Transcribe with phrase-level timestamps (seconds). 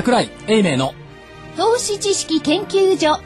[0.00, 0.94] 桜井英明の
[1.58, 3.20] 投資知識研究所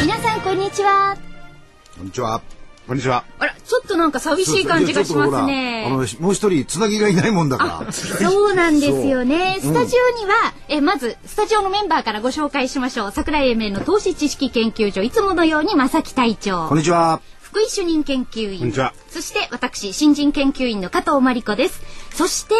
[0.00, 1.14] 皆さんこんにちは
[1.94, 2.40] こんにちは。
[2.86, 3.22] こんにちは。
[3.38, 3.51] あら
[3.92, 5.86] となんか寂しい感じがしますあのね
[6.20, 7.92] もう一人つなぎがいないもんだから。
[7.92, 9.58] そうなんですよね。
[9.60, 13.12] スタジオには、えまずスタジオのメンバーからご紹介しましょう。
[13.12, 16.68] 桜井英明の投資知識研究所いつものように正木隊長。
[16.68, 17.20] こんにちは。
[17.40, 18.58] 福井主任研究員。
[18.58, 18.94] こんにちは。
[19.08, 21.82] そして私新人研究員の加藤真理子です。
[22.14, 22.54] そして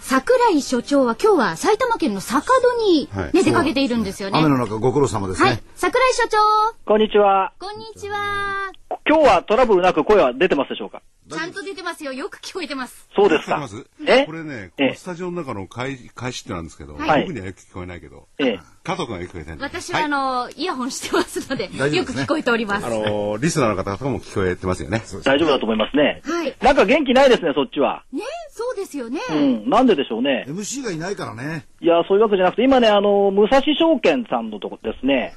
[0.00, 3.44] 桜井所長は今日は埼玉県の坂戸に、ねはい。
[3.44, 4.38] 出かけているんですよね。
[4.38, 5.56] 雨の中ご苦労様ですはい。
[5.56, 5.62] ね。
[5.76, 6.38] 桜井所長。
[6.84, 7.52] こんにちは。
[7.60, 8.72] こんにちは
[9.08, 11.02] 今日はトラブルなく声は出てますでしょうか？
[11.30, 14.26] ちゃんと出てますよよく聞こえてますそうですかえますえ？
[14.26, 18.60] これね、こえのスタジオの中の開開始ってなんですけど、はい僕にはよく聞こえないけど、ええ。
[18.82, 25.02] 加藤君がよく聞こえてるんで私はあの、イヤホンしてますのでよく聞こえておりますあのーリスナーの方々も聞こえてますよね。
[25.24, 26.20] 大丈夫だと思いますね。
[26.24, 28.04] はいなんか元気ないですね、そっちは。
[28.12, 29.70] ねそうですよね、うん。
[29.70, 30.44] なんででしょうね。
[30.48, 31.66] MC がいないからね。
[31.80, 35.34] いや、そういうわけじゃなくて、今ね、あの、武蔵証券さんのとこですね、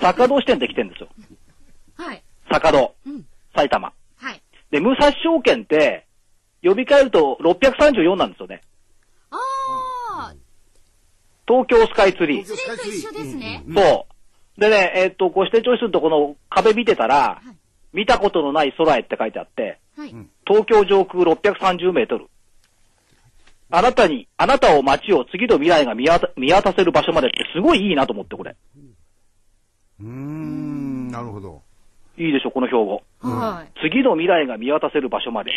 [0.00, 1.08] 坂戸支店って来てるんですよ。
[2.52, 2.94] はい坂戸。
[3.06, 3.26] うん。
[3.54, 3.92] 埼玉。
[4.16, 4.42] はい。
[4.70, 6.06] で、武蔵証券って、
[6.62, 8.62] 呼び換えると634なんですよね。
[9.30, 9.36] あ
[10.30, 10.34] あ
[11.46, 12.46] 東京スカイツリー。
[12.46, 14.06] それと一緒ですね、そ
[14.56, 14.60] う。
[14.60, 17.42] でね、えっと、こう指定調子するとこの壁見てたら、
[17.92, 20.14] 見たことのない空へって書いてあって、はい、
[20.46, 22.28] 東京上空630メートル。
[23.70, 28.54] あなたに、あなたを街を次の未来が見渡見渡せる場所までってすごいいいなと思って、これ。
[30.00, 31.62] うーん、なるほど。
[32.18, 33.02] いいでしょ、この標語。
[33.20, 35.52] はい次の未来が見渡せる場所まで。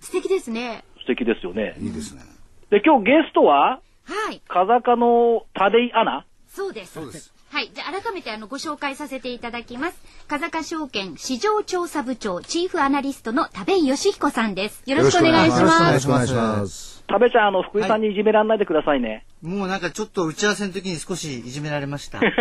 [0.00, 1.76] 素敵ですね素敵ですよね。
[1.80, 2.22] いいですね。
[2.70, 6.24] で、今日ゲストは、はい風香の立井アナ？
[6.46, 6.94] そうです。
[6.94, 7.34] そうです。
[7.56, 7.70] はい。
[7.72, 9.98] じゃあ改めてあのご紹介させていただきます。
[10.28, 14.82] 風賀証券市場調査部長チーフアナリストの田部義彦さんです。
[14.84, 16.00] よろしくお願いしよろます。
[16.00, 17.02] しくお願いします。
[17.08, 19.24] 食べちゃん、あの、福井さんにいじめらんないでくださいね。
[19.40, 22.18] もうなんかちょっと打ち合わせの時に少しいじめられました。
[22.28, 22.32] 違う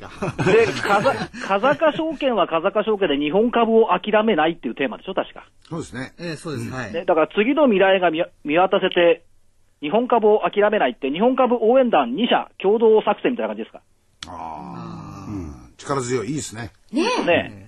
[0.00, 0.10] か。
[0.44, 1.10] で、風、
[1.40, 5.46] 風香証券は風香証券で日本株を諦めないっていうテーマでしょ、確か。
[5.68, 6.14] そうですね。
[6.18, 6.70] ええ、そうです。
[6.72, 6.92] はい。
[6.92, 9.22] ね、だから次の未来が見見渡せて、
[9.82, 13.82] 日本株を諦めないって、日本株応援団2社共同作戦みたいな感じですか？
[14.28, 15.30] ああ。
[15.30, 15.74] うん。
[15.76, 16.28] 力強い。
[16.28, 16.70] いいですね。
[16.92, 17.26] ねえ。
[17.26, 17.61] ね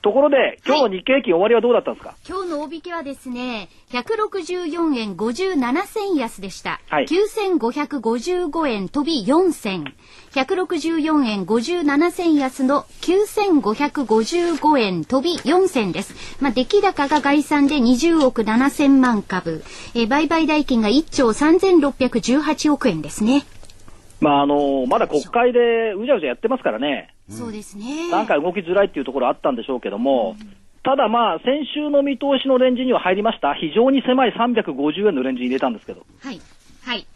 [0.00, 6.80] ところで、今日の日経平均終わりはどうだったんですか、今日の大引けはですね、164円57銭安でした。
[6.88, 9.84] はい9555円飛び4銭。
[10.32, 16.14] 164円57銭安の9555円飛び4銭です。
[16.40, 19.62] まあ、出来高が概算で20億7000万株。
[19.94, 23.44] えー売買代金が1兆3618億円ですね。
[24.20, 28.10] まあ、あのまだ国会でうじゃうじゃやってますからね、そうですね。
[28.10, 30.36] なんか動きづらいっていうところあったんでしょうけども、
[30.82, 33.54] ただまあ、先週の見通しのレンジには入りました。
[33.54, 36.40] 非常に狭い350円のレンジに入れたんですけど、はい。
[36.82, 37.06] はい。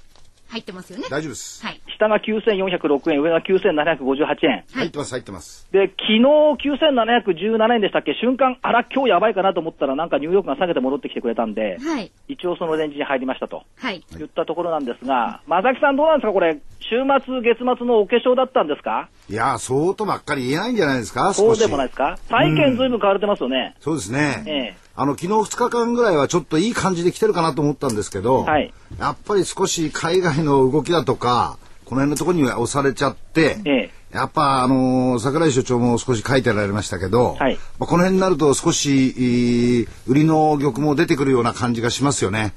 [0.52, 1.06] 入ってますよね。
[1.08, 1.64] 大丈夫です。
[1.64, 1.80] はい。
[1.96, 4.64] 下が9406円、上が9758円。
[4.74, 5.66] 入ってます、入ってます。
[5.72, 8.12] で、昨日9717円でしたっけ？
[8.20, 12.12] 瞬間、あら、今日やばいかなと思ったら、なんかニューヨークが下げて戻ってきてくれたんで、はい。
[12.28, 14.04] 一応そのレンジに入りましたとはい。
[14.18, 16.32] 言ったところなんですが、正木さんどうなんですか？
[16.34, 19.08] これ、週末、月末のお化粧だったんですか？
[19.30, 21.32] いやー、そうとばっかり言えないんじゃないですか？
[21.32, 21.58] 少し。
[21.60, 22.18] そうでもないですか？
[22.28, 23.74] 債券ずいぶん買われてますよね。
[23.80, 24.44] そうですね。
[24.46, 28.72] ええあの、昨日2日間ぐらいはちょっといい感じで来てるかなと思ったんですけど、はい。
[28.98, 33.90] やっぱり少し海外の動きだとか、この辺のところには押されちゃって、ええ。
[34.12, 37.58] やっぱあのー桜井所長も少し書いてられましたけど、はい。
[37.78, 42.52] まあ、この辺になると少し、売りの玉も出てくるような感じがしますよね。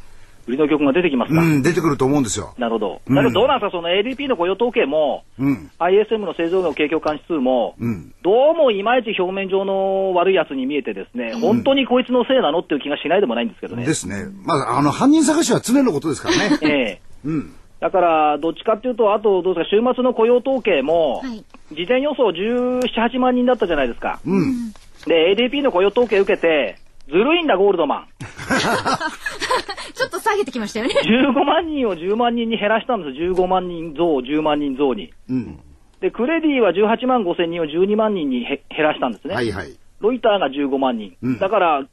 [0.47, 2.53] 売りの曲が出てきますか、うん、出てくると思うんですよ。
[2.57, 3.01] なるほど。
[3.07, 8.13] うんだけどどうなんですかその ADP の雇用統計も、うん、ISM の製造業景況感指数も、うん。
[8.22, 13.85] どうもいまいち表面上の悪いやつに見えてですね、本当にこいつのせいなのっていう気がしないでもないんですけどね。
[13.85, 14.25] ですね。
[14.43, 16.58] まあ、あの、犯人探しは常のことですからね。
[16.64, 17.53] ええうん。
[17.79, 21.43] だから、どっちかっていうと、あと、どうですか、週末の雇用統計も、はい。
[21.72, 24.19] 事前予想17、8万人だったじゃないですか。
[24.25, 24.72] うん。
[25.08, 28.07] で、ADP の雇用統計受けて、ずるいんだ、ゴールドマン。
[29.93, 30.93] ちょっと下げてきましたよね。
[31.03, 33.17] 15万人を10万人に減らしたんです。
[33.17, 35.11] 15万人増、10万人増に。
[35.29, 35.59] うん。
[36.02, 39.35] で、クレディは18万5千人を12万人にへ減らしたんですね。
[39.35, 39.73] はいはい。
[39.99, 41.16] ロイターが15万人。
[41.22, 41.84] うんだから、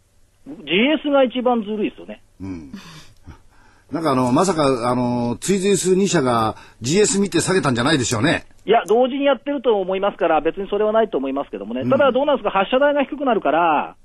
[0.46, 2.20] GS が一番ずるいですよね。
[2.40, 2.72] うん。
[3.92, 8.46] なんかあの、まさか、あの、追随する2社が GS 見て下げたんじゃないでしょうね。
[8.64, 11.88] いや、同時にやってると思いますから、別にそれはないと思いますけどもね。
[11.88, 13.96] ただ、どうなんですか、発射台が低くなるから、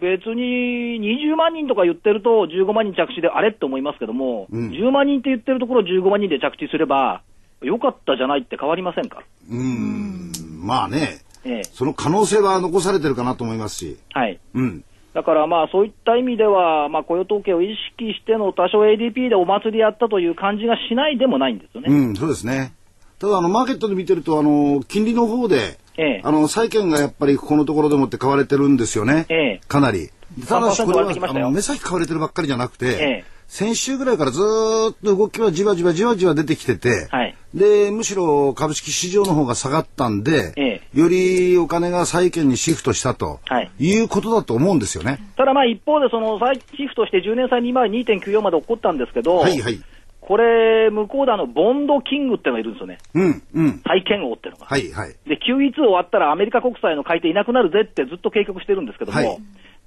[0.00, 7.22] 別に20万人とか言ってると15万人着地であれって思いますけども、うん10万人って言ってるところを15万人で着地すれば、
[7.62, 9.22] よかったじゃないって変わりませんか？
[9.50, 10.32] うん。
[10.62, 14.40] まあね、ええその可能性は残されてるかなと思いますし、はい。
[14.54, 14.84] うん。
[15.14, 21.86] だからまあそういった意味では、まあ雇用統計を意識しての多少 ADP でお祭りやったという感じがしないでもないんですよね。
[21.88, 22.72] うん、そうですね。
[23.20, 29.26] ただ、あの、マーケットで見てると、あの、金利の方で、ええあの、債券がやっぱりここのところでもって買われてるんですよね。
[29.28, 30.10] ええかなり。
[30.48, 32.90] ただし、これ3%割はあの目先買われてるばっかりじゃなくて、え
[33.28, 45.20] え先週ぐらいからずーっと動きはじわじわじわじわ出てきてて、はいで、むしろ株式市場の方が下がったんで、えよりお金が債券にシフトしたと、はいい、うことだと思うんですよね。
[45.36, 49.80] ただまあ一方でその再シフトして10年債利回り2.94まで起こったんですけど、はいはい。
[50.26, 52.98] これ向こうであのボンドキングってのがいるんですよね。
[53.14, 53.82] うん、うん。
[53.86, 54.64] 債券王ってのが。
[54.64, 55.10] はいはい。
[55.28, 59.38] で、QE2 終わったらアメリカ国債の買い手いなくなるぜってずっと警告してるんですけども、はい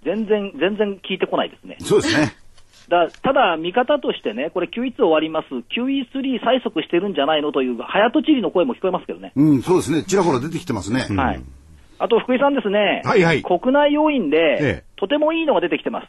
[0.06, 1.78] 全然、全然聞いてこないですね。
[1.82, 2.36] そうですね。
[2.88, 9.34] だただ、見方としてね、これ QE2 終わります、QE3 催促してるんじゃないのという、早とちりの声も聞こえますけどね。
[9.36, 10.04] うん、そうですね。
[10.04, 11.02] ちらほら出てきてますね。
[11.20, 11.42] はい。
[12.00, 16.08] あと、福井さんですね、はいはい国内要因で、ええとてもいいのが出てきてます。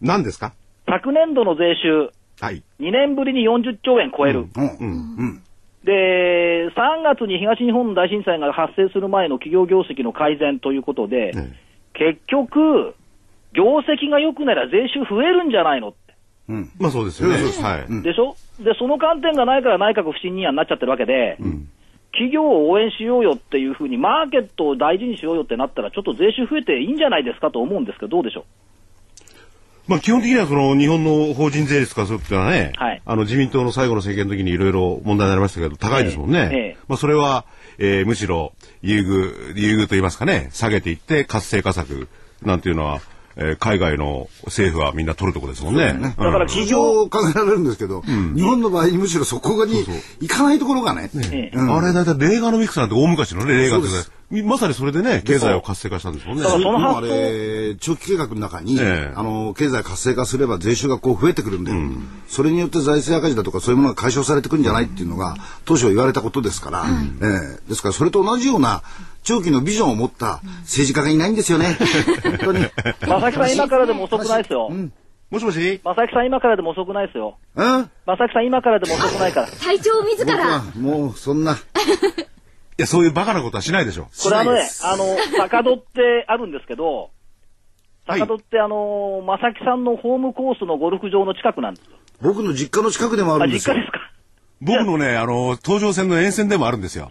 [0.00, 0.52] 何ですか？
[0.86, 2.10] 昨年度の税収、
[2.40, 2.62] はい。
[2.80, 4.46] 2年ぶりに40兆円超える。
[4.56, 5.42] うん、うん。
[5.84, 11.52] で、3月に東日本大震災が発生する前の企業業績の改善ということで、え
[11.94, 12.94] 結局、
[13.54, 15.98] 業績が良くなら税収増えるんじゃないのって。
[16.48, 16.70] うん。
[16.78, 17.36] まあそうですよね。
[17.36, 17.86] はい。
[17.88, 18.36] うんでしょ？
[18.62, 21.38] で、その観点がないから内閣不信任案になっちゃってるわけで、
[22.12, 28.44] 企業を応援しようよっていうふうに、マーケットを大事にしようよってなったら、ちょっと税収増えていいんじゃないですかと思うんですけど、どうでしょ
[29.86, 36.50] まあ基本的にはその日本の法人税率化するっていうのはね、はいあの自民党の最後の政権の時にいろいろ問題になりましたけど、高いですもんね。
[36.52, 37.44] ええまあそれは、
[37.78, 38.52] えーむしろ
[38.82, 42.08] 優遇、優遇と言いますかね、下げていって活性化策
[42.42, 43.00] なんていうのは、
[43.36, 45.92] えー海外の政府はみんな取るとこですもんね。
[45.92, 49.84] だからうん市場を考えられるんですけど、日本の場合にむしろそこに
[50.20, 51.10] 行かないところがね。
[51.54, 56.42] あれだいたいレーガノミクスなんて大昔のね、レーガンってまさにそれでね、経済を活性化したんですもんね。
[56.42, 57.14] だからそのあ発想。
[57.14, 59.12] れ、長期計画の中に、ええ。
[59.14, 61.70] あの、経済活性化すれば税収がこう増えてくるんで、
[62.26, 66.86] それによって財政赤字だとかそういうものが解消されてくるんじゃないっていうのが、当初言われたことですから、
[67.22, 67.68] ええ。
[67.68, 68.82] ですからそれと同じような
[69.26, 71.76] 長期のビジョンを持った政治家がいないんですよね。
[72.22, 72.64] 本当に。
[72.64, 72.70] う。
[73.00, 74.70] 正木さん、今からでも遅くないですよ。
[75.30, 75.80] もしもし？
[75.84, 77.36] 正木さん、今からでも遅くないですよ。
[77.56, 77.90] うん？
[78.06, 79.48] 正木さん、今からでも遅くないから。
[79.48, 81.54] 隊長自僕らはもうそんな。
[82.78, 84.08] いや、そういうバカなことはしないでしょ。
[84.22, 85.04] これあのねあの、
[85.38, 87.10] 坂戸ってあるんですけど、
[88.06, 91.96] はい坂戸ってあの、正木さんのホームコースのゴルフ場の近くなんですよ。
[92.22, 93.74] 僕の実家の近くでもああ、るんですよ。
[93.74, 93.98] 実家ですか？
[94.60, 97.08] 僕のね、あの、東上線の沿線でもあるんですよ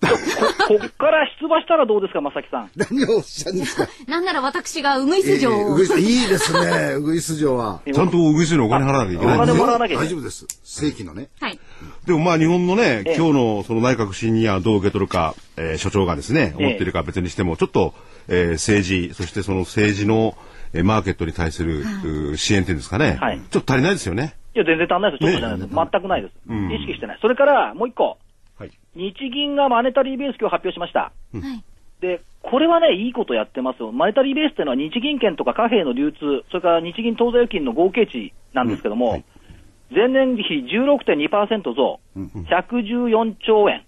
[0.00, 0.08] こ
[0.78, 2.70] こっから出馬したらどうですか、正木さん。
[2.76, 3.88] 何をおっしゃるんですか？
[4.06, 7.80] なんなら私がウグイス城を、ええウグイスいいですね、ウグイス城は。
[7.90, 9.62] ちゃんとウグイスにお金払わなきゃいけお金ないんですよ。
[9.62, 10.46] もらわなきゃいけない大丈夫です。
[10.64, 11.28] 正規のね。
[11.40, 11.58] はい。
[12.06, 17.94] でもまあ日本のね、ええ今日のその内閣不信任案をどう受け取るか、えー所長がですね、ええ思っているか別にしても、ちょっと、
[18.28, 20.36] えー政治、そしてその政治の、
[20.72, 24.34] えーマーケットに対する、うー支援っていうんですかね、はいちょっと足りないですよね。
[24.54, 25.20] いや、全然足んないです。
[25.20, 25.70] ちょっとじゃないです。
[25.74, 26.32] 全くないです。
[26.48, 27.18] 意識してない。
[27.20, 28.18] それから、もう一個。
[28.58, 28.70] はい。
[28.94, 31.00] 日銀がマネタリーベース今日発表しました。
[31.00, 31.64] はい。
[32.00, 33.92] で、これはね、いいことやってますよ。
[33.92, 39.24] マネタリーベースっていうのは日銀券とか貨幣の流通、それから日銀当座預金の合計値なんですけども、うんはい
[39.90, 43.84] 前年比16.2%増、114兆円。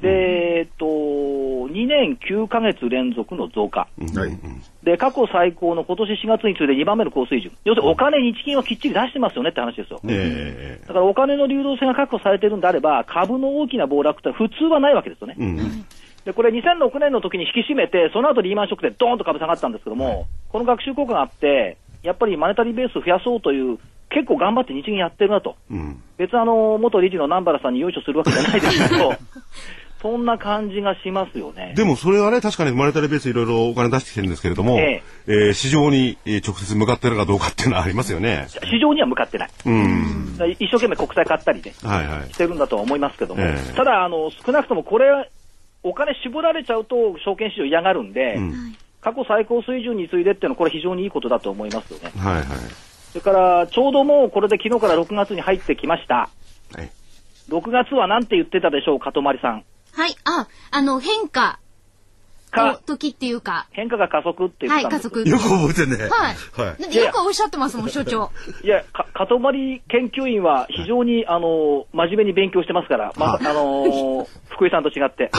[0.00, 3.88] で、えっと、2年9ヶ月連続の増加。
[4.14, 4.38] はい。
[4.82, 7.50] で、過去最高の今年4月に次いで2番目の高水準。
[7.64, 10.00] 要するにお金、日銀はきっちり出してますよねって話ですよ。
[10.08, 15.36] えだからお金の流動性が確保されてるんであれば、株の大きな暴落って普通はないわけですよね。
[15.38, 15.86] えうん。
[16.26, 23.78] で、これ2006年の時に引き締めて、その後リーマンショックでドーンと株下がったんですけども、この学習効果があって、やっぱりマネタリーベースを増やそうという、
[24.10, 25.56] 結構頑張って日銀やってるなと。
[25.70, 26.02] うん。
[26.16, 29.14] 別にあの、元理事の南原さんによいしょするわけじゃないですけど、
[30.06, 31.74] そんな感じがしますよね。
[31.76, 38.46] でもそれはね、確かにマネタリーベースいろいろお金出してきてるんですけれども、ええー市場にえー直接向かってるかどうかっていうのはありますよね。
[38.48, 39.50] 市場には向かってない。
[39.66, 40.36] うん。
[40.58, 42.32] 一生懸命国債買ったりね、はいはい。
[42.32, 45.28] してるんだとは思いますけども、ええただあの、少なくともこれ、
[45.82, 52.10] お金絞られちゃうと証券市場嫌がるんで、うん過去最高水準に次いでっていうのは、これ非常にいいことだと思いますよね。
[52.18, 52.44] はいはい。
[53.12, 56.28] それから、ちょうどもうこれで昨日から6月に入ってきました。
[56.74, 56.90] はい
[57.48, 59.64] 6月はなんて言ってたでしょうか、とまりさん。
[59.96, 60.16] はい。
[60.24, 61.58] あ、あの、変化
[62.54, 65.28] のか、時っていうか、変化が加速ってい、ってたんです加速。
[65.28, 65.96] よく覚えてんね。
[65.96, 66.36] はい。
[66.52, 66.96] はい。
[66.96, 68.30] よくおっしゃってますもん、所長。
[68.62, 75.30] いや、か、かとまり研究員は非常に、あの、真面目に勉強してますから、まあ、あのー 福井さんと違って。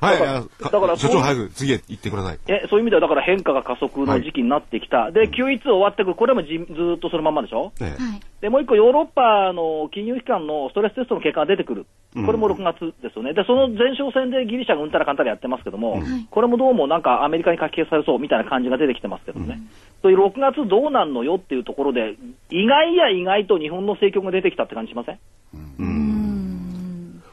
[0.00, 2.38] ははい、だから所長早く次へ行ってください。
[2.46, 7.98] えそういう意味では、だから変化が加速の時期になってきた、で、9-1終わってくる、これもじずーっとそのまんまでしょ、ねはい。
[8.40, 16.00] でもう一個、ヨーロッパの金融機関のストレステストの結果が出てくる、これも6月ですよね、でその前哨戦でギリシャがうんたらかんたらやってますけども、
[16.30, 19.58] これもどうもなんかアメリカに書き消されそうみたいな感じが出てきてますけどね、
[20.02, 22.14] そういう6月どうなんのよっていうところで、
[22.50, 25.18] 意外や意外と日本の政局が出てきたって感じしません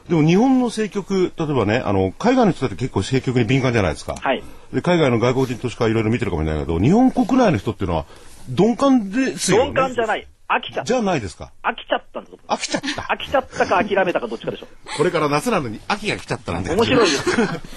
[0.08, 4.14] でも日本の政局、例えばね、あの、海外の人だって結構政局に敏感じゃないですか。
[4.14, 8.04] はいで海外の外国人投資家いろいろ見てるかもしれないけど、日本国内の人っていうのは
[8.48, 9.64] 鈍感ですよね。
[9.66, 11.52] 鈍感じゃない、飽きちゃったじ、ゃないですか。
[11.62, 13.02] 飽きちゃったんですよ、飽きちゃった。
[13.02, 16.74] 飽きちゃったか諦めたかどっちかでしょ、これから夏なのに秋が来ちゃったなんで。
[16.74, 17.22] 面白いです。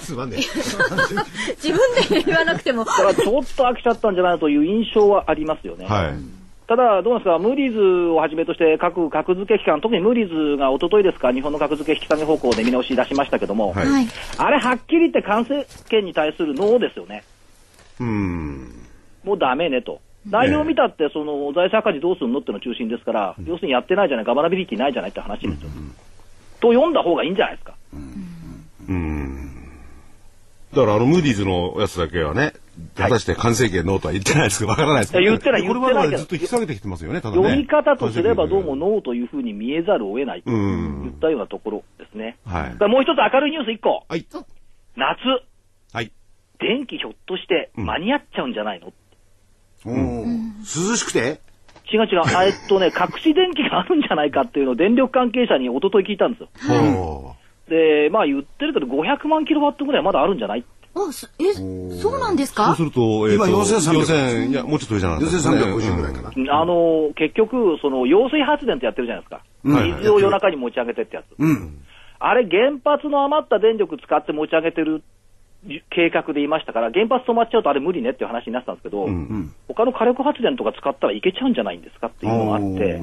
[0.06, 0.38] すまんね
[1.62, 2.84] 自分で言わなくても。
[2.84, 5.86] だからちょっと飽きちゃったんじゃないという印象はありますよね。
[5.86, 6.39] はい。
[6.70, 7.80] ただ、どうなんですか、ムーディーズ
[8.12, 14.06] をはじめとして各格付け機関、特にムーディーズが一昨日ですか、日本の格付け引き下げ方向で見直し出しましたけども、はいはい。
[14.38, 17.24] あれ、はっきり言って関政権に対するノーですよね。
[17.98, 18.68] うん。
[19.24, 20.00] もうダメねと。
[20.30, 25.70] 内容を見たって、その財政赤字どうするのっての中心ですから、要するにやってないじゃない、ガバナビリティないじゃないって話ですよ。
[26.60, 27.74] と読んだ方がいいんじゃないですか。
[28.88, 29.40] うん。
[30.72, 32.52] だからあのムーディーズのやつだけはね、
[32.96, 37.42] 果たして完成形ノーとは言ってないですけど、わからないですけど、言ってないこれ言ってないずっと引き下げてきてますよね、ただね。
[37.42, 42.36] 読み方とすればどうもノーというふうに見えざるを得ないとうんいったようなところですね。
[42.46, 44.04] はいもう一つ明るいニュース一個。
[44.08, 44.26] はい。
[44.96, 45.18] 夏、
[45.92, 46.12] はい。
[46.58, 48.92] 電気ひょっとして間に合っちゃうんじゃないの、
[49.86, 51.40] おー涼しくて？
[51.92, 56.48] 違う違う、あ えっとね、隠し電気があるんじゃないかっていうのを電力関係者に一昨日聞いたんですよ。
[56.68, 57.34] ほ
[57.68, 60.64] で、まあ言ってるけど、500万キロワットぐらいまだあるんじゃない？
[60.94, 62.56] あ、そえ、そうなんですう。
[62.56, 62.66] か？
[62.66, 66.60] そうすると、えーと今4300 4000いや、もうちょっと上じゃなかったですかね4350ぐらいかな。
[66.60, 69.42] あの、結局、その、揚水発電ってやってるじゃないですか。
[69.64, 71.26] はい水を夜中に持ち上げてってやつ。
[71.38, 71.78] うん。
[72.18, 75.02] あれ、原発の余った電力使って持ち上げてる
[75.90, 83.02] 計画で言いましたから、原発止まっちゃうとあれ無理ねっていう話になってたんですけど、ん他の火力発電とか使ったらいけちゃうんじゃないんですかっていうのがあって、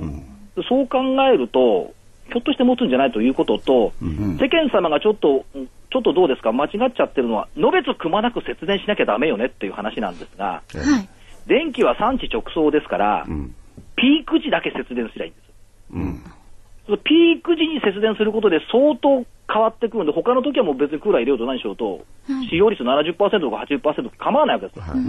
[0.67, 1.93] そう考えると、
[2.27, 3.93] ひょっとして持つんじゃないということと、
[4.39, 5.45] 世間様がちょっと、
[5.89, 11.09] ちょっとどうですか、間違っちゃってるのは、のべつくまなく節電しなきゃだめよねっていう話なんですが、はい。
[11.47, 13.55] 電気は産地直送ですから、ん
[13.95, 15.53] ピーク時だけ節電すりゃいいんですよ。
[15.93, 16.97] うん。
[17.03, 22.05] ピーク時に節電することで相当変わってくるんで、他の時はもう別にクーラー入れようと何しようと、
[22.49, 24.83] 使用率70%とか80%構わないわけですよ。
[24.85, 24.99] だか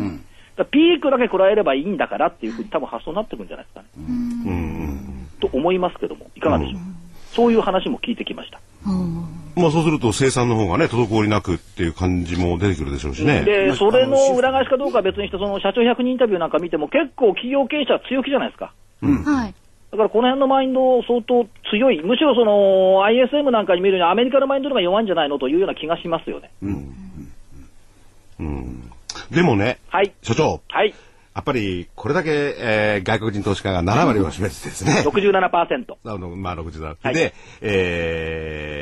[0.59, 3.87] らピークだけこらえればいいんだからっていうふうに多分発想になってくるんじゃないですかね。
[3.97, 5.29] うん。
[5.41, 6.81] と思いますけども、いかがでしょう？
[7.33, 8.61] そういう話も聞いてきました。
[9.57, 13.43] まあそうすると生産の方がね、滞りなくっていう感じも出てくるでしょうしね。
[13.43, 18.73] で、それの裏返しかどうかは別にして、その社長100人インタビューなんか見ても結構企業経営者は強気じゃないですか。
[19.03, 19.55] はい。
[19.91, 26.51] だからこの辺のマインド相当強い、むしろその ISM なんかに見るにアメリカのマインドの方が弱いんじゃないのというような気がしますよね。
[29.31, 30.13] でもね、はい。
[30.23, 30.95] 所長、はい。
[31.39, 35.95] やっぱりこれだけ、えー外国人投資家が7割を占めてですね、 67%。
[36.05, 36.97] あの、まあ、67。
[37.01, 37.33] はいで、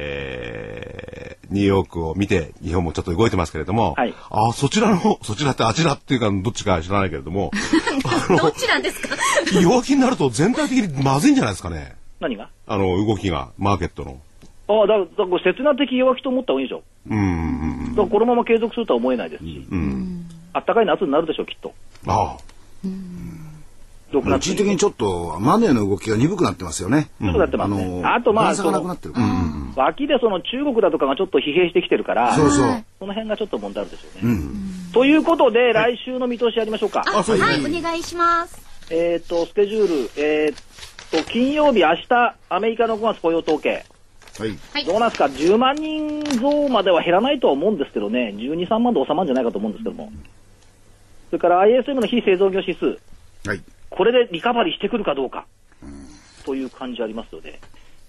[0.09, 7.51] えー、ニューヨークを見て、日本もちょっと動いてますけれども、はいあ、そちらの、そちらってあちらっていうか、どっちか知らないけれども、
[8.41, 9.15] どっちなんですか？
[9.61, 11.95] 弱気になると全体的にまずいんじゃないですかね。
[12.21, 12.49] 何が？
[12.67, 14.19] あの、動きが、マーケットの。
[14.69, 16.83] ああ、だだから切な的弱気と思った方がいいでしょ。
[17.11, 17.23] うん、う
[17.91, 20.25] ん、だからこのまま継続するとは思えないですし、うん。
[20.57, 21.75] あったかい夏になるでしょう、きっと。
[22.07, 22.39] ああ。
[24.13, 27.11] 6月一時的にちょっとマネーの動きが鈍くなってますよね。
[27.21, 28.03] ちょっとなってますね。
[28.05, 29.15] あとまあ、そのがなくなってる。
[29.75, 32.85] 脇でその中国だとかがちょっと疲弊してきてるから、そうそう。
[32.99, 34.41] その辺がちょっと問題あるでしょうね。
[34.95, 37.03] ということで、来週の見通しやりましょうか。
[37.07, 38.65] あ、はい、お願いします。
[38.91, 40.55] えっ、と、スケジュール、えっ、
[41.11, 43.85] と、金曜日、明日、アメリカの5月雇用統計。
[44.39, 44.59] はい。
[44.73, 50.13] はいどうなんですか、10万人増までは減らないとは思うんですけどね、12、3万で収まるんじゃないかと思うんですけども。
[51.31, 52.99] それから ISM の非製造業指数、
[53.49, 53.63] はい。
[53.91, 55.47] これでリカバリーしてくるかどうか、
[56.45, 57.59] という感じありますよね。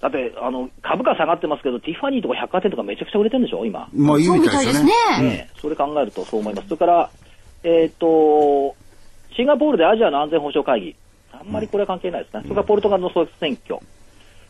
[0.01, 3.89] だって、あの、株価下がってますけど、ティファニーとか百貨店とかめちゃくちゃ売れてるんでしょ、今。
[3.93, 5.23] まあいいそうみみたいですすねね。。
[5.23, 6.67] ねえそれ考えるとそう思います。
[6.67, 7.09] それから、
[7.63, 8.75] えっ、と、
[9.35, 10.95] シンガポールでアジアの安全保障会議。
[11.31, 12.41] あんまりこれは関係ないですね。
[12.43, 13.79] それからポルトガルの総選挙。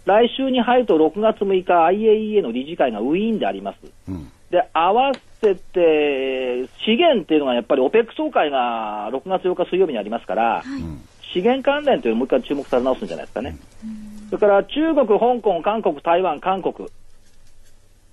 [0.05, 3.77] 来週に入ると6月6日 IAEA の理事会がウィーンであります。
[4.07, 10.63] うんで、合わせて、資源っていうのがやっぱり OPEC 総会が6月8日水曜日にありますから、
[11.33, 13.57] 資源関連というのをもう一回注目され直すんじゃないですかね。
[14.29, 16.89] それから中国、香港、韓国、台湾、韓国。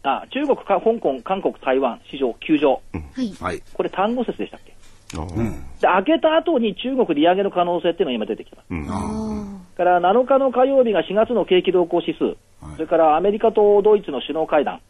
[0.02, 2.82] あ、中国、か香港、韓国、台湾、市場、急上。
[3.14, 3.32] はい。
[3.40, 3.62] はい。
[3.72, 4.74] これ単語説でしたっけ？
[5.16, 5.26] あ
[6.02, 8.66] で、開けた後に中国利上げの可能性っていうのが今出てきてます。
[8.70, 8.84] うん
[9.76, 12.36] から7日の火曜日が4月の景気動向指数、
[12.76, 14.80] それからアメリカとドイツの首脳会談、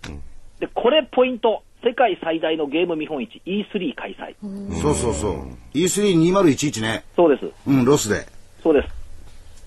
[0.61, 4.35] でこれポイント、世界最大のゲーム見本市 E3 開催。
[4.81, 5.35] そうそうそう。
[5.75, 7.05] E32011 ね。
[7.15, 7.53] そうです。
[7.67, 8.27] うん、ロスで。
[8.63, 8.89] そうです。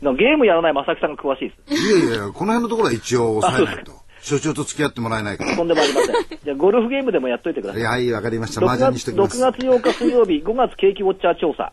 [0.02, 1.86] ゲームやらない正木さんが詳しいです。
[1.88, 3.92] いやいや、この辺のところは一応抑えないと。
[4.22, 5.56] 所長と付き合ってもらえないから。
[5.56, 6.40] とんでもありません。
[6.44, 7.82] じゃあ、ゴルフゲームでもやっといてください。
[7.82, 8.62] いや、はい、わかりました。
[8.62, 9.44] 6麻雀にし月ときます。
[9.44, 11.72] 6月8日水曜日、5月景気ウォッチャー調査。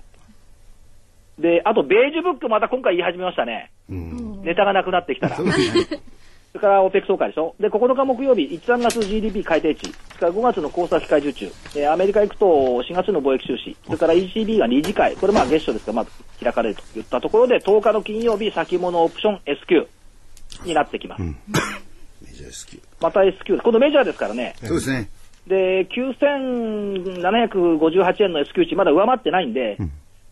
[1.38, 3.73] で、あと、ベージュブックまた今回言い始めましたね。
[3.88, 5.37] ネタがなくなってきたら。
[5.37, 6.00] そうですね。
[6.54, 7.56] それから OPEC 総会でしょ？
[7.58, 9.88] で、9日木曜日、1、3月 GDP 改定値。
[9.88, 11.46] それから5月の交差機会受注。
[11.75, 13.76] えーアメリカ行くと4月の貿易収支。
[13.87, 15.16] それから ECB が理事会。
[15.16, 19.88] これまあ月初ですが、まず開かれるといったところで、10日の金曜日、先物オプション S q
[20.64, 21.23] になってきます。
[21.25, 21.34] メ
[22.32, 24.54] ジャー S q また S q このメジャーですからね。
[24.62, 25.08] そうですね。
[25.49, 29.76] で、9758円の S q 値まだ上回ってないんで、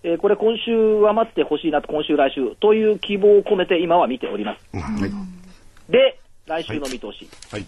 [0.05, 4.61] えーこれ今週上回ってほしいなと、今週来週という希望を込めて今は見ております。
[4.77, 5.11] はい。
[5.93, 7.29] で、来週の見通し。
[7.51, 7.67] はい。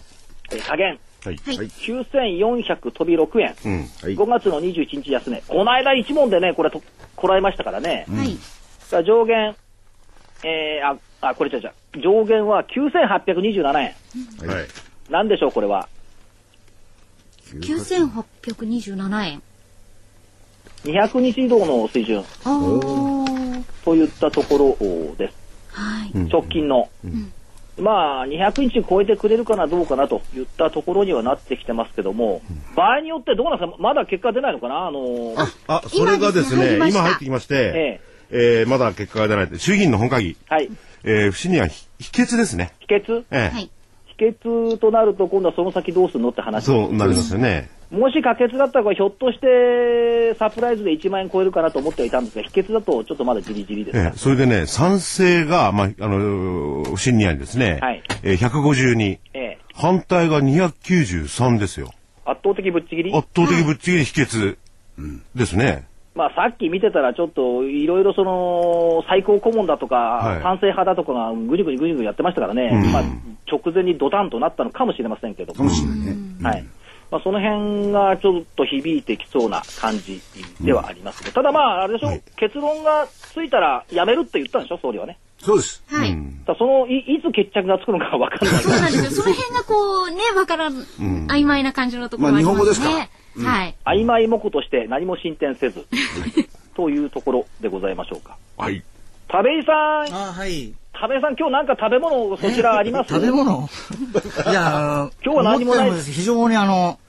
[0.51, 0.99] えー下限。
[1.23, 1.37] はい。
[1.37, 1.55] はい。
[1.67, 3.55] 9400飛び6円。
[3.65, 3.79] うん。
[3.79, 4.15] はい。
[4.15, 5.43] 5月の21日安値。
[5.47, 6.83] この間1問でね、これと、
[7.15, 8.05] こらえましたからね。
[8.09, 8.35] はい。
[8.35, 8.35] だ
[8.89, 9.55] から上限、
[10.43, 10.87] えー、
[11.21, 12.01] あ、あ、これ違う違う。
[12.01, 13.73] 上限は9827円。
[13.75, 13.93] はい。
[15.09, 15.87] なんでしょう、これは。
[17.53, 19.41] 9827円。
[20.83, 23.83] 200日移動の水準ああ。
[23.83, 25.35] といったところです。
[25.71, 26.11] はい。
[26.29, 26.89] 直近の。
[27.77, 32.41] まあ、200日超えてくれるかな、どうかなといったところにはなってきてますけども、
[32.75, 37.99] 場合によってどうなんですか、まだ結果出ないのかな、あのーあ、それがですね、今入ってきまして、
[38.31, 39.59] えーまだ結果が出ない。
[39.59, 40.69] 衆議院の本会議、はい、
[41.03, 42.73] えー、不信任は否否決ですね。
[42.79, 43.25] 否決？
[43.31, 43.69] ええはい。
[44.07, 47.69] 否決となると、今度はその先どうするのって話そうなりますよね。
[47.91, 53.97] もし可決だったら、ひょっとしてサプライズで1万円超えるかなと思ってはいたんですが、否決だとちょっとまだじりじりです。
[53.97, 58.03] かええそれでね、賛成が、まあ、あのー、不信任案にですね、はい。
[58.23, 59.57] えー、152、ええ。
[59.73, 61.91] 反対が293ですよ。
[62.25, 64.57] 圧倒的ぶっちぎり、圧倒的ぶっちぎり否決
[65.35, 65.87] ですね。
[66.15, 70.41] まあ、さっき見てたら、ちょっといろいろその最高顧問だとか、はい。
[70.41, 72.91] 賛成派だとかがぐにぐにぐにぐにやってましたからね、うん。
[72.91, 73.03] まあ、
[73.51, 76.15] 直前にドタンとなったのかもしれませんけどかもしれないね。
[76.41, 76.65] はい
[77.11, 80.21] まあ、その辺がちょっと響いてきそうな感じ
[80.61, 85.17] ではありますね、ただまあ、あれでしょ、はい結論がついたらやめるって言ったんでしょ、総理はね。
[85.39, 85.83] そうです。
[85.87, 86.17] はい。
[86.45, 89.11] ただそのいいつ決着がつくのかわかんないそうなんですよ。
[89.23, 90.73] その辺がこうね、わからん、
[91.27, 92.63] 曖昧な感じのところがありますね。
[92.63, 93.49] まあ日本語ですか？
[93.51, 93.75] はい。
[93.85, 95.85] 曖昧模倣として何も進展せず
[96.75, 98.37] というところでございましょうか。
[98.57, 98.81] はい。
[99.27, 99.75] 田部井さん、
[100.13, 100.73] あはい。
[100.99, 103.09] 田部井さん、今日なんか食べ物そちらあります？
[103.13, 103.69] 食べ物？
[104.49, 105.89] いや、今日は何もない。
[105.89, 106.99] 思ったより非常にあの、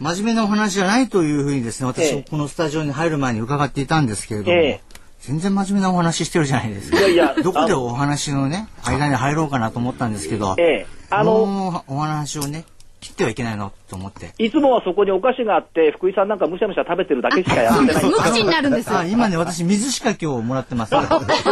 [0.00, 2.16] 真面目なお話じゃないというふうにですね、私、え。
[2.18, 4.80] えこのスタジオに入る前に伺っていたんですけれども、ええ。
[5.20, 6.98] 全然真面目なお話してるじゃないですか。
[6.98, 10.86] いやいやどこでお話のね、間に入ろうかなと思ったんですけど、ええ。
[11.10, 12.64] あの、お話をね、
[13.00, 14.32] 切ってはいけないなと思って。
[14.38, 18.04] いつもはそこにお菓子があって、福井さんなんかむしゃむしゃ食べてるだけしかやってない。
[18.08, 19.04] 無口になるんですよあ。
[19.04, 20.90] 今ね、私、水しか今日もらってます。
[20.96, 20.98] そ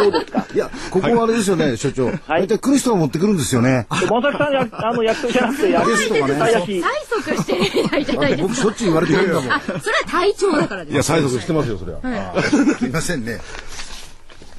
[0.07, 0.45] うですか。
[0.53, 2.05] いや、ここはあれですよね、所長。
[2.07, 3.87] はい大体来る人が持ってくるんですよね。
[4.01, 8.41] でまさきさんや、あの、役所じゃなくて、役ゲストがね大役催促して。
[8.41, 9.51] 僕しょっちゅう言われてるんだもん。
[9.51, 10.93] あ、それは体調だからです。
[10.93, 12.41] いや、催促してますよ、それは。
[12.41, 13.39] すいませんね。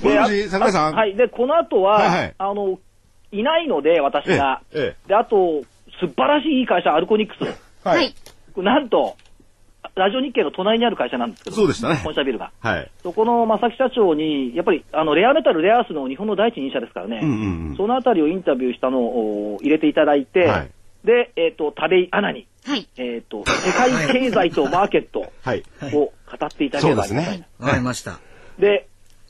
[0.03, 0.59] 井さ
[0.91, 0.95] ん？
[0.95, 1.17] はい。
[1.17, 2.79] で、この後は、あの、
[3.33, 4.61] いないので、私が。
[4.73, 5.63] ええで、あと、
[6.01, 7.87] 素晴らしいいい会社、アルコニックス。
[7.87, 8.15] はい。
[8.57, 9.17] なんと、
[9.95, 12.53] ラジオ日経の隣にある会社なんですけど、そうでしたね本社ビルが。
[12.61, 12.91] はい。
[13.03, 20.71] そこの正木社長に、やっぱり、あの、レアメタル、レアアースの日本の第一人者ですからね、うんうんうんそのあたりをインタビューしたのをお入れていただいて、はい
[21.05, 22.89] で、えっ、と、田部井アナに、はい。
[22.97, 25.63] えっ、と、世界経済とマーケットはい。
[25.93, 26.13] を語
[26.45, 27.47] っていただければありがたいな。
[27.61, 28.19] わかりました。
[28.59, 28.89] で、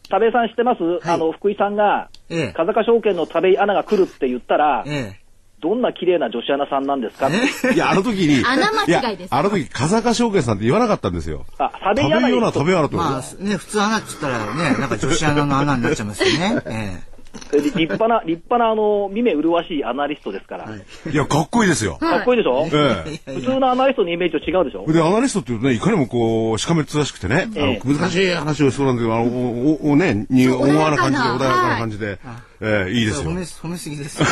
[0.09, 5.20] 田部井さん知ってます、あの、福井さんが、ええ風賀証券の田部井アナが来るって言ったら、え
[5.68, 7.26] どんな綺麗な女子アナさんなんですか？
[7.26, 8.44] っていや、あの時に。
[8.44, 11.44] 穴間違いですやあの時、風賀証券さんって言わなかったんですよ。
[11.59, 12.96] あ、食べような、食べようなと。
[12.96, 16.62] まあ、ね、普通穴って言ったらね、なんか女子穴の穴になっちゃいますよね。
[16.66, 17.15] ええ
[17.53, 20.66] 立派な、立派な、あの、見目麗しいアナリストですから。
[21.11, 21.96] いや、かっこいいですよ。
[21.96, 23.35] かっこいいでしょ、ええ。
[23.35, 24.85] 普通のアナリストのイメージと違うでしょ？
[24.90, 32.18] で、アナリストっていうとね、いかにもこう、しかめっ面しくてね、あのええ難しい話をしそうなんだけど、あの、お、お、おね、に、思わな感じで、穏やかな穏やかな感じで、
[32.59, 33.42] ええ、いいえですよ褒め、。
[33.42, 34.25] 褒めすぎです。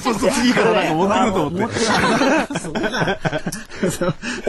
[0.00, 1.76] そうそう、次からなんか持ってくると思って。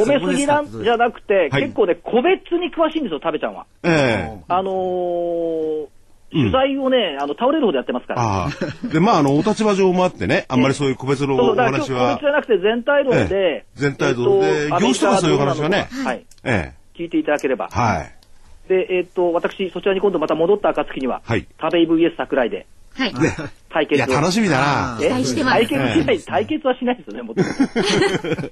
[0.01, 3.65] 褒めすぎなんじゃなくて、はい結構ね、個別に詳しいんですよ、食べちゃんは。
[3.83, 4.43] ええ。
[4.47, 5.87] あのー
[6.31, 8.49] 取材をね、あの、倒れるほどやってますから。
[8.89, 16.25] で、まあ、あの、お立場上もあってね、あんまりそういう個別のおそうだから今日、話は個別じ、ゃなくて全体論えで、全体論でえっと業種とかそういう話はねはい。
[16.43, 16.97] ええ。
[16.97, 17.69] 聞いていただければ。
[17.71, 18.13] はい。
[18.67, 23.11] で、えっと、私、そちらに今度また戻った暁には、はい食べ VS 桜井ではい。
[23.11, 23.31] いや、
[23.69, 24.13] 対決を。
[24.13, 24.99] 楽しみだな。
[25.01, 28.51] え期待してます対決しない、ええ対決はしないですよね、もちろん。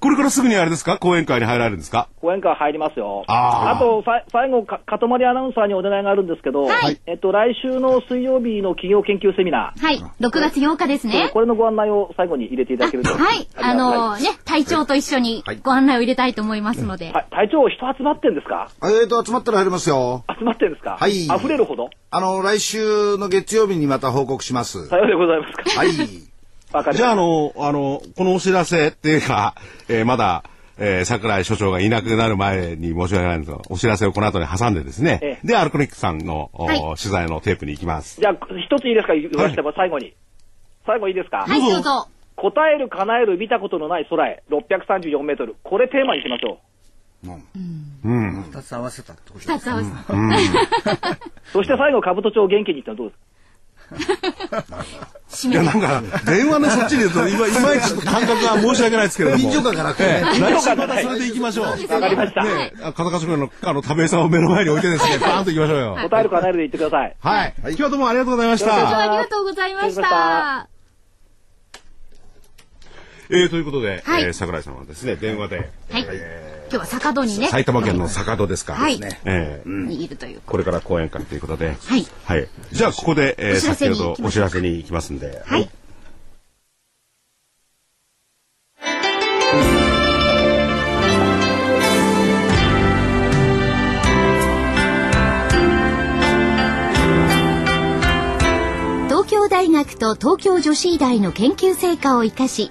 [0.00, 0.98] これからすぐにあれですか？
[0.98, 2.08] 講演会に入られるんですか？
[2.20, 3.24] 講演会入りますよ。
[3.28, 9.98] あーと、さ最後か、かとまりアナウンサーにお願いがあるんですけど、はいえっと、来週の水曜日の企業研究セミナー、はい。
[10.20, 11.30] 6月8日ですね。
[11.32, 13.10] これのご案内を最後に入れていただけると。
[13.10, 13.46] はい。
[13.56, 17.12] あのはいね、隊長と一緒にご案内を入れたいと思いますので。
[17.12, 18.70] はい隊長、人集まってんですか？
[18.82, 20.24] えーと、集まったら入りますよ。
[20.38, 20.96] 集まってんですか？
[20.98, 24.88] はい溢れるほどあの、来週の月曜日にまた報告します。
[24.88, 25.78] さようでございますか。
[25.78, 26.29] はい。
[26.72, 29.54] わかじゃあ、あの、あの、このお知らせっていうか、
[29.88, 30.44] えーまだ、
[30.78, 33.52] えー桜井所長がいなくなる前に申し訳ないんです。
[33.52, 35.46] が、お知らせをこの後に挟んでですね、ええ。
[35.46, 36.78] で、アルコニックさんの、おはい。
[36.80, 38.20] 取材のテープに行きます。
[38.20, 38.34] じゃあ、
[38.66, 40.14] 一ついいですか言わせても、最後に。
[40.86, 41.44] 最後いいですか？
[41.46, 42.08] はい、どうぞ。
[42.36, 45.56] 答える、叶える、見たことのない空へ、634メートル。
[45.62, 46.58] これテーマにしましょ
[47.26, 47.28] う。
[48.08, 48.44] ん。
[48.50, 50.14] 二つ合わせたってこと二つ合わせた。
[50.14, 50.16] う。
[51.52, 53.29] そして最後、兜町元気にってのはどうですか？
[53.90, 59.42] いや、なんか、電話のそっちに言うと、今、いまいちちょっと感覚が申し訳ないですけれども。
[59.42, 60.22] 臨場感がなくてね。
[60.40, 61.66] 来週またそれで行きましょう。
[61.66, 62.44] わかりました。
[62.44, 65.98] ねえ、片柏の、あの、田部井さんを目の前に置いてですね、バーンと行きましょうよ。
[66.02, 67.16] 答える、叶えるで言ってください。
[67.20, 67.54] はい。
[67.58, 68.98] 今日はどうもありがとうございました。
[68.98, 70.68] ありがとうございました。
[73.32, 76.06] えー、ということで、はいえー桜井さんはですね、電話で、はい。
[76.70, 77.48] 今日は坂戸にね。
[77.48, 80.40] 埼玉県の坂戸ですから、はいえーにいるという。
[80.46, 82.48] これから講演会ということで、はいはい。
[82.70, 85.68] じゃあ、ここで、えー先ほどお知らせに行きますんで、はい。
[99.08, 102.70] 東京大学と東京女子医大の研究成果を生かし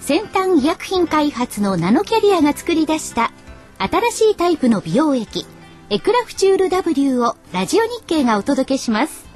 [0.00, 3.32] 先端医薬品開発のナノキャリアが作り出した
[3.78, 5.46] 新しいタイプの美容液
[5.90, 9.26] エクラフチュール W をラジオ日経がお届けします。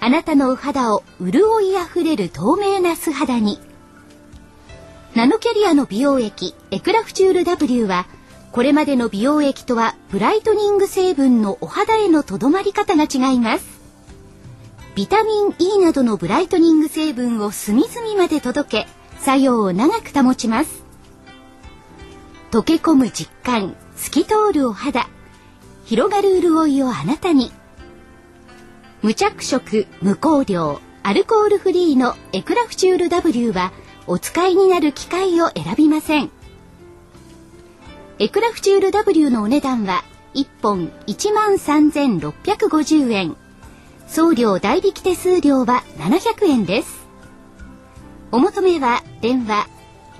[0.00, 3.58] あなたのお肌を潤いあふれる透明な素肌に。
[5.14, 8.06] ナノキャリアの美容液エクラフチュール W は
[8.52, 13.80] これまでの美容液とはブライトニング成分のお肌へのとどまり方が違います。
[14.94, 20.82] ビタミン E などのブライトニング成分を隅々まで届け作用を長く保ちます。
[22.50, 25.08] 溶け込む実感透き通るお肌
[25.84, 27.52] 広がる潤いをあなたに。
[29.02, 33.72] 無着色無香料アルコールフリーのエクラフチュール W は
[34.06, 36.30] お使いになる機械を選びません。
[38.18, 40.04] エクラフチュール W のお値段は
[40.34, 43.36] 1本1万3650円。
[44.06, 46.99] 送料代引き手数料は700円です。
[48.32, 49.66] お求めは電話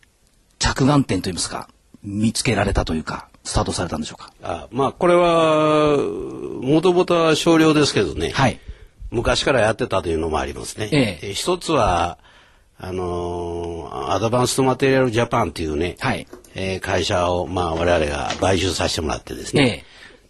[0.57, 1.69] 着眼点といいますか、
[2.01, 4.31] 見つけられたというか、スタートされたんでしょうか？
[4.43, 5.97] あまあ、これは、
[6.61, 8.29] もともとは少量ですけどね。
[8.29, 8.59] はい。
[9.09, 10.89] 昔からやってたというのもありますね。
[10.91, 12.17] ええ一つは、
[12.77, 16.27] あのーアドバンストマテリアルジャパンっていうね、はい。
[16.55, 19.85] えー会社を、まあ、我々が買収させてもらってですね。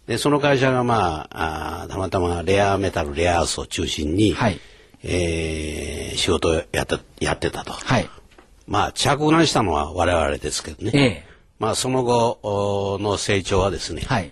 [0.06, 4.60] で、その会社がまあ、あーたまたまレアメタル、レアアースを中心に、はい。
[5.02, 7.72] えー仕事をやってやってたと。
[7.72, 8.08] はい。
[8.66, 11.26] まあ、着難したのは我々ですけどね。
[11.60, 11.62] ええ。
[11.62, 14.30] まあ、その後おの成長はですね、はい。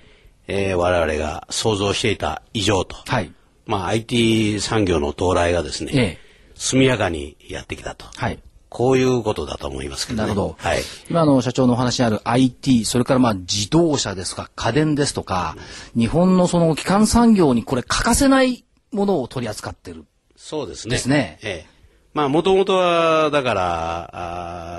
[0.48, 3.32] えー我々が想像していた以上と、はい。
[3.66, 6.18] まあ、IT 産業の到来がですね、ええ。
[6.54, 8.06] 速やかにやってきたと。
[8.16, 8.38] はい。
[8.68, 10.28] こういうことだと思いますけどね。
[10.28, 10.56] なるほど。
[10.58, 10.82] はい。
[11.08, 15.56] 今の社長のお話にある IT、それからまあ自動車ですとか家電ですとか、
[15.96, 20.04] 日本のその基幹産業にこれ欠かせないものを取り扱ってる。
[20.36, 20.96] そうですね。
[20.96, 21.75] ですねええ。
[22.16, 24.11] まあ、もともとは、だから、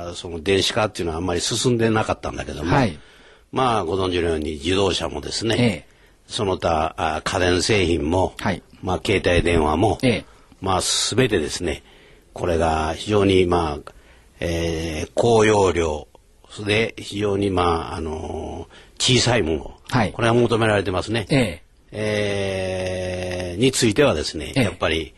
[0.08, 2.98] あーその電子化っていうのはあんまり進んでなかったんだけども、はい。
[3.52, 5.86] まあ、ご存知のように自動車もですね、ええ。
[6.28, 10.26] その他あ家電製品も、はいまあ、携帯電話も、ええ。
[10.62, 11.84] まあ、すべてですね、
[12.34, 13.92] これが非常に、まあ、
[14.40, 16.08] えー高容量
[16.66, 21.28] で非常に、まあ、あのー小さいもの、はいこれが求められてますね。
[21.30, 25.14] ええーについてはですね、ええやっぱり、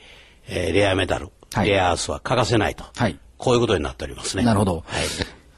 [0.49, 1.29] えーレアメタル、
[1.59, 4.43] はいレアアースは欠かせないと、はいこういうことになっておりますね。
[4.43, 5.05] なるほどはい。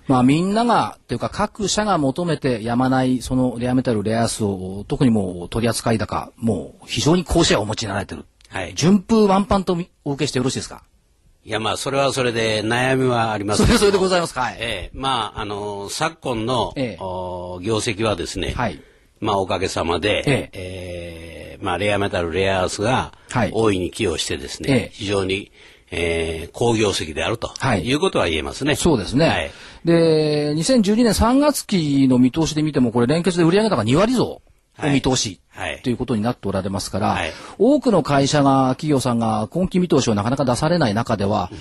[0.07, 8.25] まあみんなが、というか各社が求めてやまないそのレアメタル、レアアースを特にもう取り扱い高、もう非常に高シェアをお持ちになられてる。
[8.49, 8.75] はい。
[8.75, 10.83] 順風満帆とみお受けしてよろしいですか？
[11.43, 14.41] いや、まあ、それはそれで悩みはありますそれはそれでごいざいますか？
[14.41, 14.57] はい。
[14.59, 18.79] ええまあ、あの昨今の、ええお業績はですね、はい。
[19.21, 25.51] まあ、おかげさまで、ええーまあ、レアメタル、レアアースがはい大いに寄与してですね、ええ非常に、
[25.91, 28.75] えー好業績であると、はいい、うことは言えますね。
[28.75, 29.27] そうですね。
[29.27, 29.51] はい
[29.85, 34.41] で、2012年3月期の見通しで見ても、これ連結で売上高2割増
[34.77, 41.51] の見通し、はいということになっておられますから、はい多くの会社が、企業さんが今期見通しをなかなか出されない中では、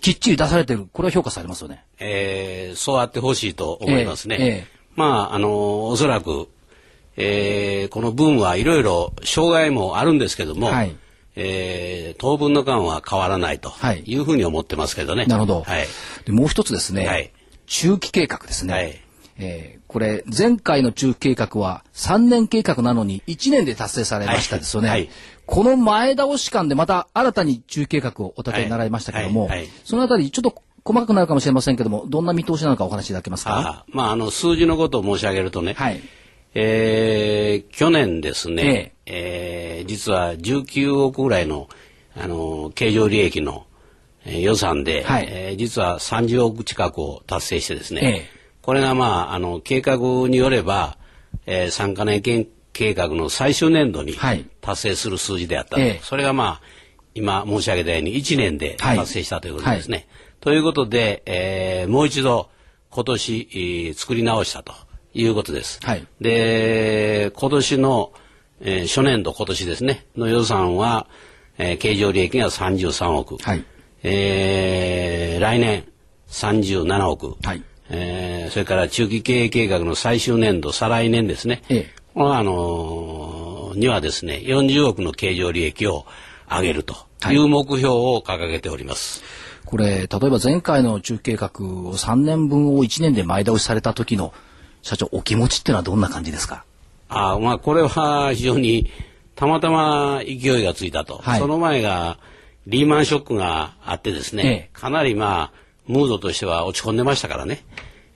[0.00, 0.88] きっちり出されてる。
[0.92, 1.84] これは評価されますよね。
[1.98, 4.36] えーそうあってほしいと思いますね。
[4.40, 6.48] ええええまあ、あのおそらく、
[7.16, 10.96] えーこのブームはいろいろ障害もあるんですけども、はい
[11.36, 15.24] えー当分の間は変わらないとはいいうふうに思ってますけどね。
[15.26, 15.62] なるほど。
[15.62, 15.86] はい。
[16.26, 17.32] でもう一つですね、はい
[17.66, 18.72] 中期計画ですね。
[18.74, 19.00] はい
[19.38, 24.88] えーこれ、前回の中期計画は3年計画なのに1年で達成されましたですよね。
[24.88, 25.10] はいはい
[25.44, 33.58] この前倒し間でまた新たに中期計画をお立てになられましたけども、はいはいはいそのあたりちょっと細かくなるかもしれませんけども、どんな見通しなのかお話しいただけますか？
[33.58, 36.00] あまあ、あの、数字のことを申し上げるとね、はい。
[36.54, 41.68] えー去年ですね、えー実は19億ぐらいの、
[42.16, 43.66] あの、経常利益の、
[44.24, 45.26] えー予算で、はい。
[45.28, 48.26] えー実は30億近くを達成してですね、ええ。
[48.62, 49.96] これがまあ、あの、計画
[50.28, 50.96] によれば、
[51.46, 54.46] えー、3カ年計計画の最終年度にはい。
[54.60, 55.80] 達成する数字であったと。
[55.82, 56.00] ええ。
[56.02, 56.60] それがまあ、
[57.14, 58.96] 今申し上げたように1年ではい。
[58.98, 60.06] 達成したということですね。
[60.40, 62.48] ということで、えーもう一度
[62.90, 64.72] 今年、えー作り直したと
[65.14, 65.78] いうことです。
[65.82, 68.12] はいで、今年の、
[68.60, 71.06] えー初年度今年ですね、の予算は、
[71.58, 73.36] えー経常利益が33億。
[73.38, 73.64] はい
[74.02, 75.84] えー来年
[76.28, 77.36] 37億。
[77.44, 81.62] はいえーそれから中期経営計画の最終年度、再来年ですね。
[81.68, 86.04] ええこれはあのーにはですね、40億の経常利益を
[86.46, 86.94] 上げると
[87.30, 89.22] いう目標を掲げております。
[89.64, 94.34] これ、例えば前回の中期計画を3年分を1年で前倒しされた時の
[94.82, 96.64] 社長、お気持ちっていうのはどんな感じですか？
[97.08, 98.90] あーまあ、これは非常に
[99.36, 101.18] たまたま勢いがついたと。
[101.22, 102.18] はいその前が
[102.66, 105.52] リーマンショックがあってですね、ええかなりまあ、
[105.86, 107.64] ムードとしては落ち込んでましたからね。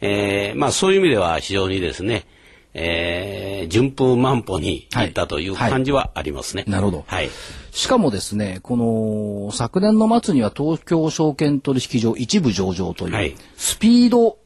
[0.00, 2.26] えーまあそういう意味では非常にですね、
[2.74, 6.64] えー順風満帆にいったというはい感じはありますね。
[6.68, 7.30] なるほどはい。
[7.72, 14.38] しかもですね、この昨年の末には東京証券取引所一部上場という、はいスピード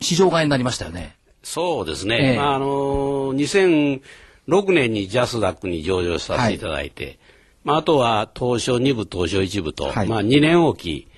[0.00, 1.16] 市場買いになりましたよね。
[1.42, 2.18] そうですね。
[2.20, 2.36] ええ。
[2.36, 4.00] まあ、あのー
[4.46, 7.18] 2006年にジャスダックに上場させていただいて、
[7.64, 10.08] まあ、あとは東証2部、東証1部と、はい。
[10.08, 11.08] まあ、2年おき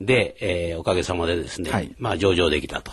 [0.00, 1.94] で、えーおかげさまでですね、はい。
[1.98, 2.92] まあ、上場できたと。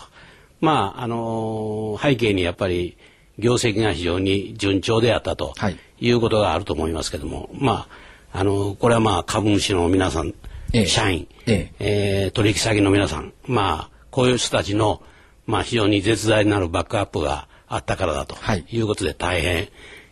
[0.60, 2.96] まあ、あのー背景にやっぱり
[3.38, 5.76] 業績が非常に順調であったとはい。
[6.00, 7.86] いうことがあると思いますけども、ま
[8.32, 10.34] あ、あのーこれはまあ株主の皆さん、
[10.74, 10.86] ええ。
[10.86, 11.72] 社員、え。
[11.80, 15.02] えー取引先の皆さん、まあ、こういう人たちの、
[15.48, 19.68] まあ、非常に絶大なるバックアップがあったからだとはいいうことで大変、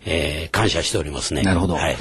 [0.06, 1.42] えー感謝しておりますね。
[1.42, 1.74] なるほど。
[1.74, 1.96] はい。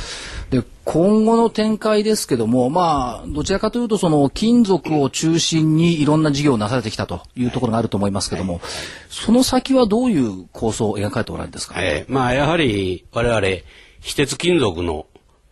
[0.50, 8.62] で、今後の展開ですけども、まあ、どちらかというと、その金属を中心にいろんな事業をなされてきたというところがあると思いますけども、
[9.10, 13.42] その先はどういう構想を描かれておられるんですか、えーまあ、やはり我々、
[14.00, 15.08] 非鉄金属の、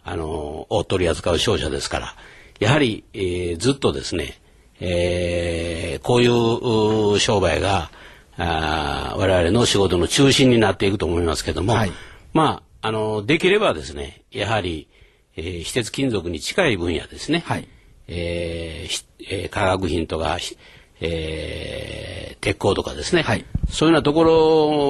[0.06, 2.16] あのーを取り扱う商社ですから、
[2.60, 4.40] やはり、えーずっとですね、
[4.86, 7.90] えーこういう商売が、
[8.38, 11.92] あー我々の仕事の中心になっていくと思いますけども、はい
[12.34, 14.90] まあ、あの、できればですね、やはり、
[15.38, 17.44] えー、非鉄金属に近い分野ですね。
[17.46, 17.68] はい。
[18.08, 20.58] えーひえー化学品とか、ひ
[21.00, 24.24] えー鉄鋼とかですね、はいそういうようなとこ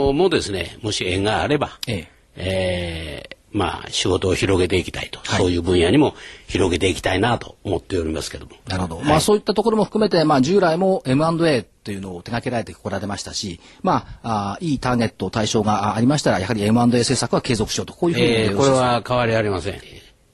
[0.08, 5.40] ろもですね、もし縁があれば、えええーまあ、仕事を広げていきたいと、はい。
[5.40, 6.16] そういう分野にも
[6.48, 8.54] 広げていきたいなと思っておりますけども。
[8.68, 9.00] なるほど。
[9.02, 19.82] まあそういったところも含めて、まあ従来も M&A というのを手掛けられてこられましたし、まあ、あいいターゲット、対象がありましたら、やはり M&A 政策は継続しようと、こういうふうに、えーこれは変わりありません。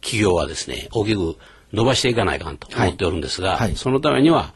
[0.02, 1.36] 企業はですね、大きく
[1.74, 3.60] 伸ばしていかないかんと思っておるんですが、はい。
[3.60, 4.54] はいそのためには、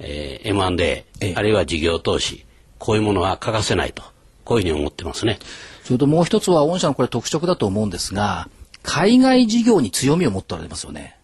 [0.00, 0.84] えー M&A、
[1.20, 1.34] ええ。
[1.36, 2.44] あるいは事業投資、
[2.78, 4.02] こういうものは欠かせないと、
[4.44, 5.38] こういうふうに思ってますね。
[5.84, 8.48] それともう一つは、御社のこれ特色だと思うんですが、
[8.82, 11.16] 海外事業に強みを持っておられますよね。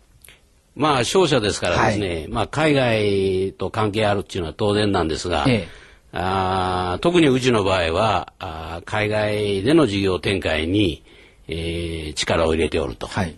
[0.75, 5.87] まあ、商社ですからですね、まあ、海外と関係あるっていうのは当然なんですが、ええ
[6.19, 11.03] あー特にうちの場合はあー海外での事業展開に、
[11.49, 13.07] えー力を入れておると。
[13.07, 13.37] はい。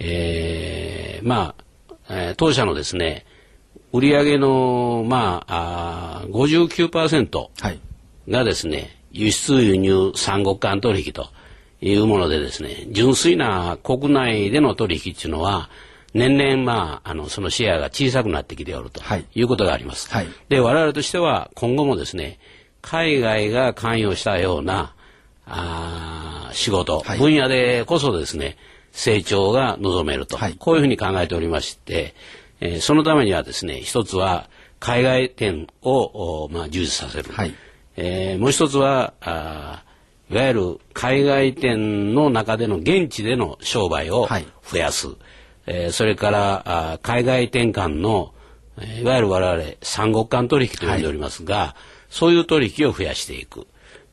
[0.00, 1.54] えーま
[1.88, 3.24] あ、えー当社のですね、
[3.92, 7.80] 売上の、まあ、あー59%はい。
[8.28, 11.28] がですね、輸出輸入三国間取引と
[11.80, 15.70] いうものでですね、純粋な国内での取引っていうのは、
[16.14, 19.26] 年々まあ、あの、そのシェアが小さくなってきておるとはい。
[19.34, 20.08] いうことがあります。
[20.10, 20.26] はい。
[20.48, 22.38] で、我々としては今後もですね、
[22.80, 24.94] 海外が関与したような、
[25.46, 27.18] あー仕事、はい。
[27.18, 28.56] 分野でこそですね、
[28.92, 30.54] 成長が望めると、はい。
[30.58, 32.14] こういうふうに考えておりまして、
[32.60, 34.48] えーそのためにはですね、一つは
[34.80, 37.32] 海外店を、おまあ、充実させる。
[37.32, 37.54] はい
[38.00, 45.08] えーもう一つはあーいわゆる海外店の中での現地での商売をはい増やす、
[45.66, 48.32] えーそれからあー海外店間の、
[48.78, 51.74] えーいわゆる我々三国間取引と呼んでおりますが、
[52.08, 53.66] そういう取引を増やしていく。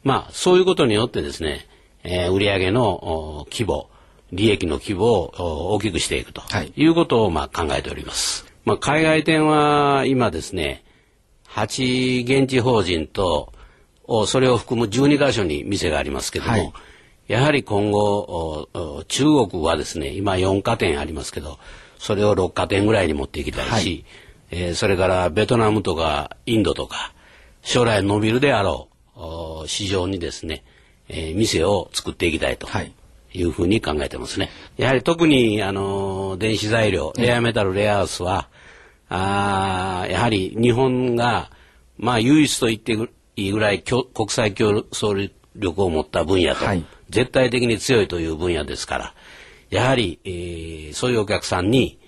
[0.03, 1.67] まあ、そういうことによってですね、
[2.03, 3.89] えー売上のお規模、
[4.31, 8.45] 利益の規模をお大きくしていくとはいいうことを、まあ、考えております。
[8.65, 10.83] まあ、海外店は今ですね、
[11.49, 13.54] 8現地法人と、お
[14.27, 16.73] それを含む12カ所に店がありますけども、はい
[17.27, 18.69] やはり今後、
[19.07, 21.57] 中国はですね、今4カ店ありますけど、
[21.97, 24.05] それを6カ店ぐらいに持っていきたいし、はい
[24.51, 27.13] えーそれからベトナムとかインドとか、
[27.63, 30.63] 将来伸びるであろうお市場にですね、
[31.09, 32.67] えー店を作っていきたいと。
[32.67, 32.93] はい
[33.33, 34.49] いうふうに考えてますね。
[34.77, 38.47] やはり特に、あの、電子材料、レアメタル、レアアースは、
[39.09, 41.51] あーやはり日本が、
[41.97, 42.97] まあ、唯一と言って
[43.35, 49.13] いいぐらい競国際競争力を持った分野と、はい絶対的に強いという分野ですから、
[49.69, 51.99] やはり、えーそういうお客さんに、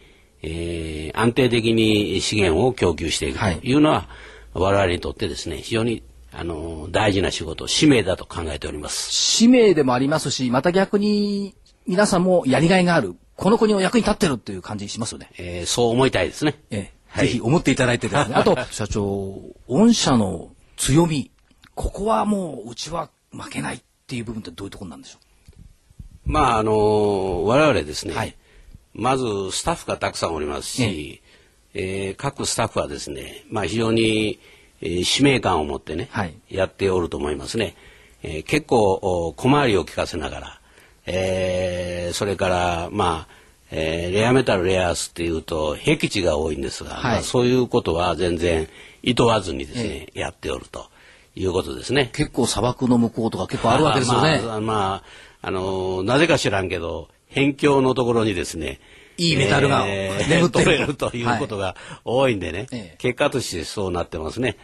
[0.41, 4.09] えー安定的に資源を供給していくとはいいうのは、
[4.53, 9.11] 我々にとってですね、非常に、あの、大事な仕事、使命だと考えております。
[9.11, 13.15] 使命でもありますし、また逆に皆さんもやりがいがある。
[13.35, 15.29] この国の役に立ってるっていう感じしますよね。
[15.37, 16.55] えーそう思いたいですね。
[16.71, 18.35] ええはいぜひ思っていただいてですね。
[18.35, 21.31] あと、 社長、御社の強み、
[21.75, 25.17] ここはもううちは負けないっていう部分ってどういうところなんでしょ
[26.25, 28.35] まああの我々ですね、はい。
[28.93, 31.21] まずスタッフがたくさんおりますし、
[31.73, 34.39] えー各スタッフはですね、まあ、非常に、
[34.81, 36.35] えー使命感を持ってね、はい。
[36.49, 37.75] やっておると思いますね。
[38.23, 40.61] えー結構お小回りを利かせながら、
[41.05, 43.33] えーそれからまあ、
[43.71, 47.03] えーレアメタルレアアースっていうと僻地が多いんですが、はい。
[47.13, 48.67] まあ、そういうことは全然
[49.03, 50.87] いとわずにですね、やっておると
[51.35, 52.09] いうことですね。
[52.13, 54.41] 結構砂漠の向こうとか結構あるわけですよね。
[54.45, 55.03] まあ、ま
[55.41, 58.79] あ、あのーなぜか知らんけど、辺境のところにですね、
[59.17, 64.57] いいメタルが眠ってる取れるということが多いんでね、ええ結果としてそうなってますね。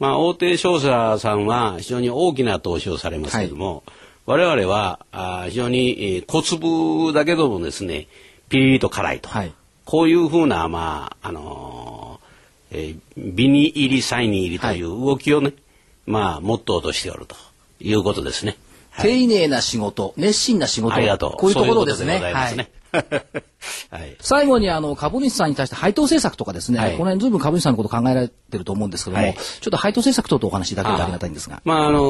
[0.00, 3.84] まあ、大手商社さんは非常に大きな投資をされますけども、
[4.26, 8.08] 我々はあー非常に、えー小粒だけどもですね、
[8.48, 9.28] ピリリと辛いと。
[9.28, 9.52] はい
[9.84, 12.13] こういうふうな、まあ、あのー
[12.74, 15.52] えービニ入り、サイン入りという動きをね、
[16.06, 17.36] まあ、モットーとしておると
[17.80, 18.56] いうことですね。
[19.00, 21.32] 丁寧な仕事、熱心な仕事、ありがとう。
[21.36, 22.18] こういうところですね。
[22.18, 22.68] はい。
[24.20, 31.60] 最後にあの株主さんに対して配当政策とかですね、はいこの辺ずいぶん株主さんのこと考えられてると思うんですけども、はいちょっと配当政策等々お話しいただけるとありがたいんですが。
[31.64, 32.00] まあ、あの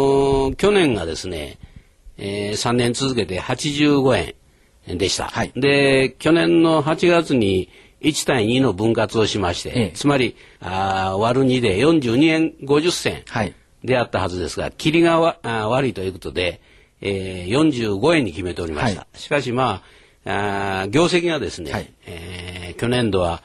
[0.50, 1.58] ー去年がですね、
[2.18, 4.34] えー、3年続けて85
[4.86, 5.28] 円でした。
[5.28, 7.70] はいで、去年の8月に
[8.04, 9.92] 1対2の分割をしまして、ええ。
[9.94, 13.54] つまり、あー割る2で42円50銭はい。
[13.82, 16.60] であったはずですが、切りがわあー悪いということで、
[17.00, 19.00] えー、45円に決めておりました。
[19.00, 19.82] はしかしま
[20.24, 21.92] あ、あー業績がですね、はい。
[22.06, 23.42] えー去年度は、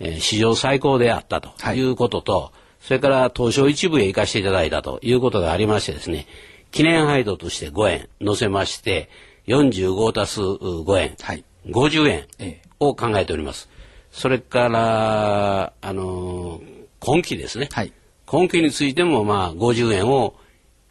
[0.00, 1.78] えー史上最高であったとはい。
[1.78, 6.26] いうことと、それから東証一部へ行かせていただいたということがありましてですね、
[6.70, 9.08] 記念配当として5円乗せまして、
[9.48, 11.44] 45足す5円、はい。
[11.66, 12.68] 50円ええ。
[12.80, 13.68] を考えております。
[14.12, 17.68] それから、あのー今期ですね。
[17.72, 17.92] はい
[18.26, 20.34] 今期についても、まあ、50円を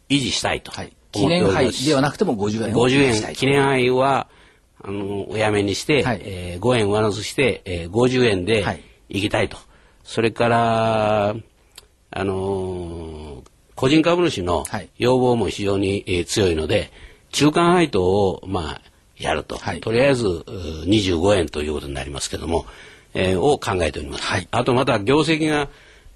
[0.08, 0.92] 維持したいとはい。
[1.12, 1.70] 記念杯。
[1.86, 4.26] ではなくても50円を50したい円、記念杯は、
[4.82, 9.58] あの、おやめにして、はいえー5円上乗せして、えー50円ではい行きたいと。
[10.04, 11.36] それから、
[12.10, 16.90] あのー個人株主のはい要望も非常に、えー強いので、
[17.30, 18.80] 中間配当を、まあ、
[19.18, 19.56] やると。
[19.58, 22.64] はいとりあえず、うー25円ということになりますけども、
[23.14, 24.24] えーを考えております。
[24.24, 24.48] はい。
[24.50, 25.68] あとまた業績が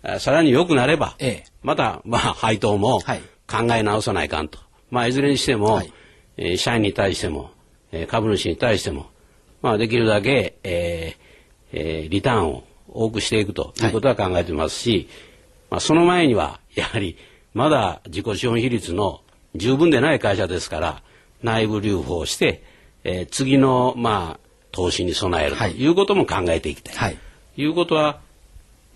[0.02, 1.44] あさらに良くなれば、ええ。
[1.62, 3.20] また、まあ、配当もはい。
[3.50, 4.58] 考え直さないかんと。
[4.90, 5.92] まあ、いずれにしても、はい。
[6.36, 7.50] えー社員に対しても、
[7.92, 9.06] えー株主に対しても、
[9.62, 15.08] まあ、できるだけ、えーえーリターンを多くしていくということは考えていますし、
[15.70, 17.16] まあ、その前には、やはり、
[17.54, 19.20] まだ自己資本比率の
[19.54, 21.02] 十分でない会社ですから、
[21.42, 22.62] 内部留保をして、
[23.04, 24.41] えー次の、まあ、
[24.72, 26.96] 投資に備えるとはいいうことも考えていきたい。
[26.96, 27.18] はい
[27.54, 28.20] ということは、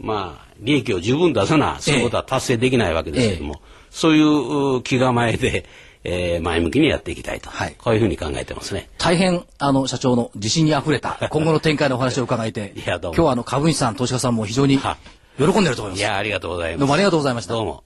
[0.00, 3.60] まあ、利益を十分出さな、そういうことは達成できないわけですけども、
[3.90, 5.66] そういうう気構えで、
[6.04, 8.88] えー前向きにやっていきたいと、はいこういうふうに考えてますね。
[8.96, 14.96] 大変、あの、社長の自信にあふれた 今後の展開のお話を伺えて、いやどうも今日はあの、株主さん、投資家さんも非常には
[15.38, 16.00] 喜んでると思います。
[16.00, 16.78] いや、ありがとうございます。
[16.78, 17.84] どうもありがとうございましたどうも。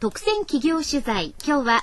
[0.00, 1.34] 特選企業取材。
[1.44, 1.82] 今日は、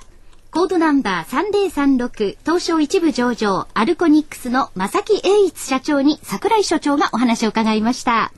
[0.55, 8.31] コードナンバー3036東証一部上場アルコニックスの正木栄一社長に桜井所長がお話を伺いました。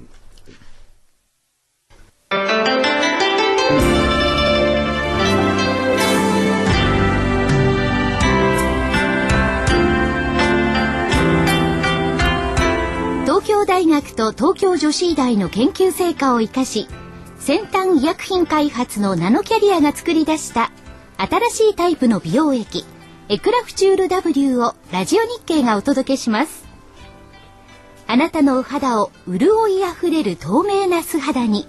[13.25, 16.87] 東京大学と東京女子医大の研究成果を生かし
[17.37, 20.71] 先端医薬品開発のナノキャリアが作り出した
[21.17, 22.85] 新しいタイプの美容液
[23.27, 26.67] エクラフチュール W をラジオ日経がお届けします。
[28.05, 31.67] あなたのお肌を潤いあふれる透明な素肌に。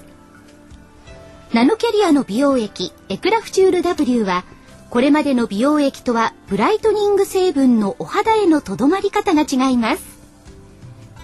[1.55, 4.45] ナノキャリアの美容液エクラフチュール W は
[4.91, 10.19] これまでの美容液とはブライトニング成分のお肌へのとどまり方が違います。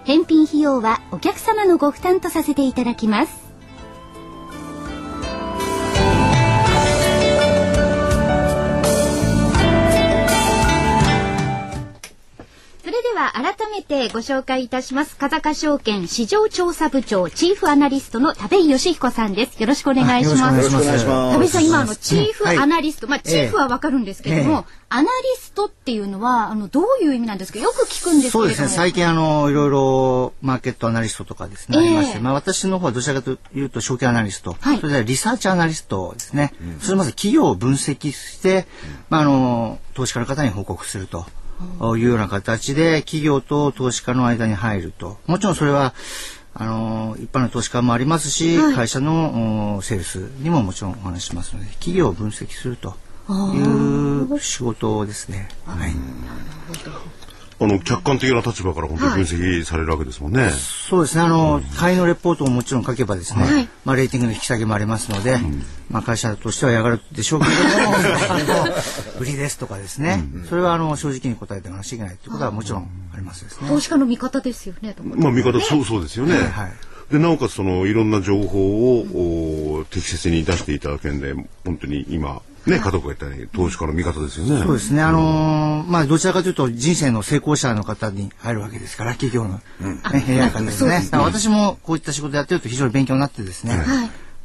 [0.06, 3.49] 返品費用はお客様のご負担とさせていただきます。
[13.30, 15.16] は改めてご紹介いたします。
[15.16, 19.62] 風賀証券市場調査部長チーフアナリストの田部井義彦さんです。
[19.62, 20.58] よろしくお願いします。
[20.58, 25.08] よろしくお願いします田部井さん、今あのチーフアナリスト、まあチーフはええわかるんですけれども、アナリ
[25.38, 27.60] ストっていうのはあのどういう意味なんですか？
[27.60, 28.46] よく聞くんですけれども。
[28.46, 28.68] そうですね。
[28.70, 36.54] 最近あの、いろいろマーケットアナリストとかですね、ええありまして、まあ私の方はどちらかというと証券アナリスト、はいそれでリサーチアナリストですね。
[36.82, 38.66] それまず企業を分析して、
[39.10, 41.26] まああの、投資家の方に報告すると。
[41.98, 45.18] いうような形で企業と投資家の間に入ると。
[45.28, 45.94] もちろんそれは、
[46.54, 52.96] あの、一般の投資家もありますし、はい会社のおセールスにももちろんお話ししますので、企業を分析すると
[53.54, 55.50] いう仕事ですね。
[55.66, 55.94] はい。
[57.62, 60.50] あの、客観的な立場から本当に分析されるわけですもんね。
[60.50, 61.24] そうですね。
[61.24, 65.38] あの、買いのレポートももちろん書けばですね、はいまあ、レーティングの引き下げもありますので、
[65.90, 67.96] まあ、会社としては嫌がるでしょうけれども、
[68.66, 73.68] あの売りですとかですね、それはあの、正直に答えていかなきゃいけないということはもちろんありますですね。
[73.68, 74.96] 投資家の味方ですよね。
[75.04, 76.36] まあ見方、そうそうですよね。
[76.36, 76.74] はい
[77.12, 81.34] で、なおかつそのいろんな情報をお適切に出していただけんで、
[81.66, 84.64] 本当に今、ね、加藤君が言ったように投資家の味方ですよね。
[84.64, 85.02] そうですね。
[85.02, 91.02] あのーまあ、どちらかというと人生の成功者の方に入るわけですから、企業の、ね、部屋からですね。
[91.12, 93.78] だから私もこういった仕事やってると非常に勉強になってですね、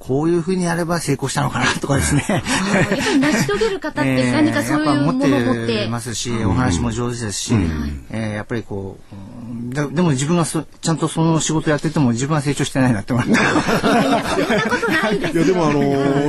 [0.06, 2.24] こういうふうにやれば成功したのかなとかですね。
[2.28, 2.42] やっ
[2.88, 5.88] ぱり成し遂げる方って 何かそういうものを持って。
[5.88, 7.54] ますし、お話も上手ですし、
[8.10, 13.30] えーやっぱりこう、うんででも自分がそちゃんとその仕事やってても自分は成長してないなって思って。
[13.30, 15.80] いやそんなことないですいやでもあの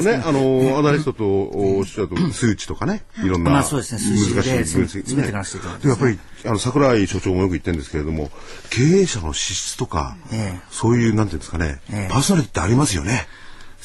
[0.01, 3.27] ね、あのアナリストとおっしゃると数値とかね、い。
[3.27, 8.31] ろんなまあそうですね数字で難しい分析詰めていかなくちゃいけないでやっぱりあの桜井所長もよく言ってるんですけれども、
[8.69, 10.59] 経営者の資質とか、ええ。
[10.71, 12.11] そういうなんていうんですかね、ええ。
[12.11, 13.27] パーソナリティってありますよね。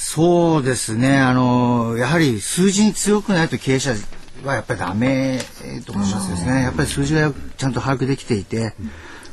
[0.03, 1.19] そうですね。
[1.21, 3.95] あの、やはり数字に強くないと経営者
[4.43, 5.39] はやっぱりダメ
[5.85, 6.63] と思いますですね。
[6.63, 8.73] やっぱり数字がちゃんと把握できていて、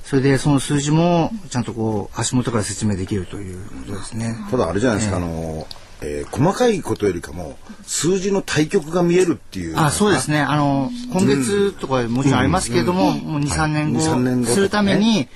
[0.03, 4.35] それでその数字もちゃんとこう足元から説明できるということですね。
[4.51, 5.67] ただあれじゃないですか、あの、
[6.01, 10.41] えー細かいことよりかも数字の対局が見えるっていうあそうですね。
[10.41, 15.29] あの、今月とかもちろんありますけれども、もう2、3年2 3年後とかね後するために、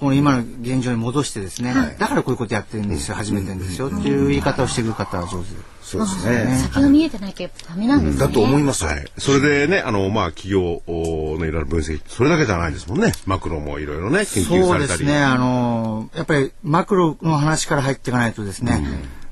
[0.00, 5.78] この今の現状に戻してですね、だからこういうことやってるんですよ、始めてるんですよっていう言い方をしてくる方は上手。
[5.82, 8.20] そうですね先が見えてないとやっぱダメなんですね。
[8.20, 9.10] だと思いますよ、はい。
[9.16, 13.12] それでね、あの、まあ、企業のいろいろ分析、それだけじゃないですもんね。
[13.24, 15.02] マクロもいろいろね、研究そされたり。
[15.02, 15.18] うですね。
[15.18, 18.82] あの、やっぱりマクロの話から入っていかないとですね、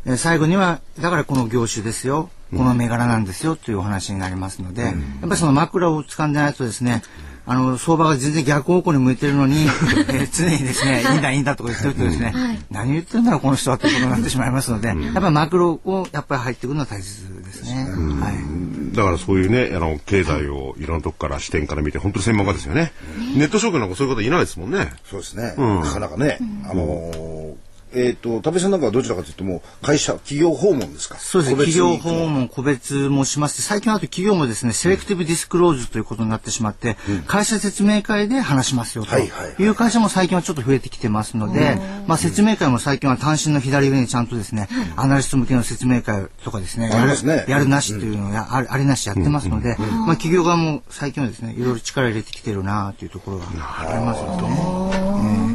[0.05, 7.03] えー最後には、だからこの業種ですよ、この銘柄なんですよというお話になりますので、やっぱりそのマクロを掴んでないとですね、
[7.49, 12.35] あの、相場が全然逆方向に向いてるのに、 えー常にですね、 いいんだいいんだとか言ってるとですね、
[12.71, 17.87] 何言ってるんだろうこの人はってことになってしまいますので、やっぱりマクロをやっぱり入ってくるのは大切ですね。
[18.21, 18.97] はい。
[18.97, 22.93] だからそういうね、あの、経済をいろんなとこから視点から見て、本当に専門家ですよね。
[23.37, 24.93] ネット証券なんかそういうこといないですもんね。
[25.09, 26.39] そうですね、なかなかね、
[26.69, 27.66] あのー
[27.99, 31.17] えっ、と、田部さんなんかはどちらかというと、もう会社、企業訪問ですか？
[31.17, 31.65] そうですね。
[31.65, 39.31] 企業訪問、個別もしまして、最近はあと企業もですね、セレクティブディスクローズということになってしまって、会社説明会で話しますよとはい
[39.67, 47.47] う会社も最近はちょっと増えてきてますので、まあ説明会も最近は単身の左上にちゃんとですね、アナリスト向けの説明会とかですね、ありますね。
[47.49, 53.47] やるなしというのをや、あるありなしやってますので、まあ企業側も最近はですね、いろいろ力入れてきてるなというところが
[53.81, 55.46] ありますので、うんはい。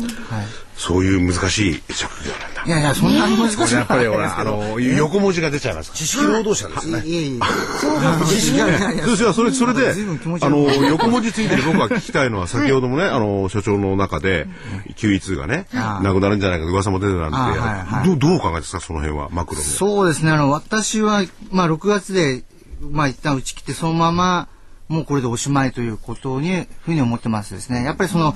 [0.75, 2.63] そういう難しい職業なんだ。
[2.65, 5.91] いやいや、そんなに難しいやっぱりほら、あの、横文字が出ちゃいます。
[5.93, 7.03] 知識労働者ですね。
[7.05, 7.45] いえいや
[7.75, 9.93] そうですよそれ、それで
[10.41, 14.47] あの、横文字ついてる僕が聞きたいのは、先ほどもね、あの、所長の中で、
[14.95, 19.67] QE2 がね、なくなるんじゃないかと噂も出てたんで、どどうお考えですか、その辺は、マクロの。
[19.67, 20.31] そうですね。
[20.31, 22.43] あの、私は、まあ、6月で、
[22.81, 24.47] まあ、一旦打ち切って、そのまま、
[24.91, 27.85] もうこれでおしまいということに、ふうに思ってますですね。
[27.85, 28.35] やっぱりその、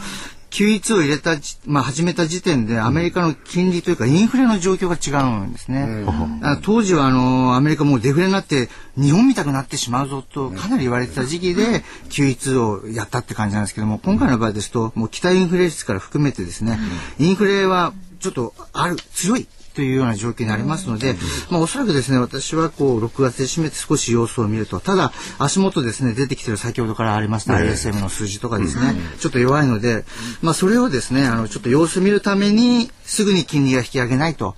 [0.52, 6.06] QE2 を入れたじ、まあ、始めた時点で、アメリカの金利というか、インフレの状況が違うんですね。
[6.44, 16.80] あ当時は、あの、アメリカもうデフレになって、日本みたくなってしまうぞと、かなり言われてた時期で、QE2 をやったって感じなんですけども、今回の場合ですと、もう期待インフレ率から含めてですね、
[17.20, 19.48] インフレはちょっとある、強い。
[19.76, 21.16] というような状況になりますので、
[21.50, 30.06] まあおそらくですね、私はこう、6月で締めて少し様子を見ると、ただ、足元ですね、出てきてる先ほどからありました ISM の数字とかですね、ちょっと弱いので、
[30.42, 34.56] まあそれをですね、あの、ちょっと様子見るために、すぐに金利が引き上げないと。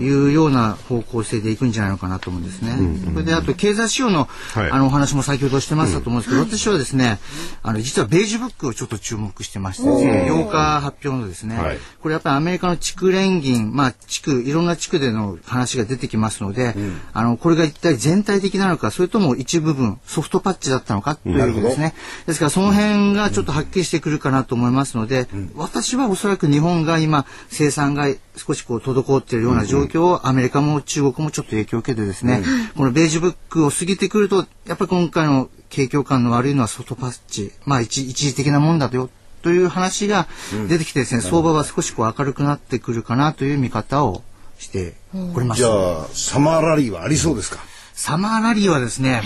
[0.00, 2.76] いうような方向性でいくんじゃないのかなと思うんですね。
[3.12, 4.70] それであと経済指標の、はい。
[4.70, 6.22] あのお話も先ほどしてましたと思うん。
[6.22, 7.18] ですけど、私はですね、
[7.62, 11.78] あの実はベージュブックをちょっと注目してまして、8日発表のですね、はい。
[12.00, 16.74] これやっぱりアメリカの地区連銀、まあ地区、いろんな地区での話が出てきますので、
[17.12, 21.94] あの、これが一体全体的なのか、それとも一部分、ソフトパッチだったのかということですね。
[22.26, 32.42] ですからその辺がちょっとはっきりしてくるかなと思いますので、私はおそらく日本が今、生産が少しこう滞っているような状況をアメリカも中国もちょっと影響を受けてですね、
[32.76, 39.10] このベージュブックを過ぎてくると、やっぱり今回の景況感の悪いのはソフトパッチ、まあ一一時的なもんだよ。
[39.42, 40.26] という話が
[40.68, 44.24] 出てきてですね、相場は少しこう明るくなってくるかなという見方を
[44.58, 45.58] しております。
[45.58, 47.60] じゃあ、サマーラリーはありそうですか？
[47.94, 49.22] サマーラリーはですね、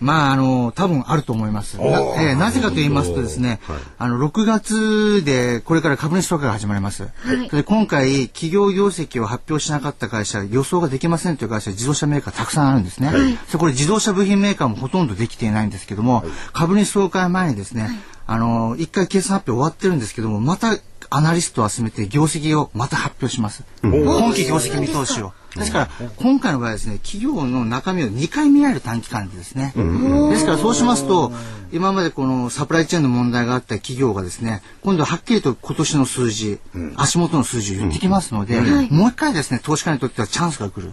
[0.00, 1.78] まあ、あの、多分あると思います。
[1.78, 3.60] な,、えーなぜかと言いますとですね、
[3.98, 7.08] あの、6月でこれから株主総会が始まります。
[7.50, 13.10] で今回、企業業績を発表しなかった会社、予想ができませんという会社、自動車メーカーたくさんあるんですね。
[13.48, 17.90] それこれ自動車部品メーカーもほとんどできていないんですけども、株主総会前にですね、
[18.26, 20.76] あの、一回決算発表終わってるんですけども、また
[21.10, 23.64] アナリストを集めて業績をまた発表します。
[23.82, 25.32] 今期業績見通しを。
[25.56, 29.72] ですから、今回の場合はですね、企業の中身を2回見られる短期間でですね。
[30.30, 31.32] ですから、そうしますと、
[31.72, 36.58] 今までこのサプライチェーンの問題があった企業がですね、今度ははっきりと今年の数字、
[36.96, 40.92] 足元の数字を言ってきますので、もう一回ですね、投資家にとってはチャンスが来る。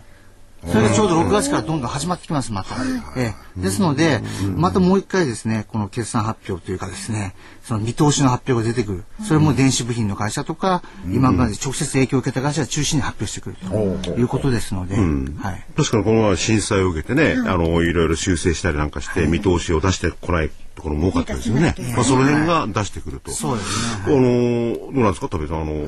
[0.66, 2.76] それがちょうど6月からどんどん始まってきます、また。
[3.18, 4.22] ええですので、
[4.56, 9.04] またもう一回ですね、この決算発表というかですね、その見通しの発表が出てくる。
[9.28, 13.56] それも電子部品の会社とか、今まで直接影響を受けた会社を中心に発表してくる
[14.02, 15.66] ということですので、はい。
[15.76, 21.76] 確かにこのまま震災を受けてね、あの、いろいろ修正したりなんかして、見通しを出してこないところも多かったですよね。
[21.96, 23.32] まあ、その辺が出してくると。
[23.32, 25.62] そうですあの、どうなんですか、田部さん？
[25.62, 25.86] あの、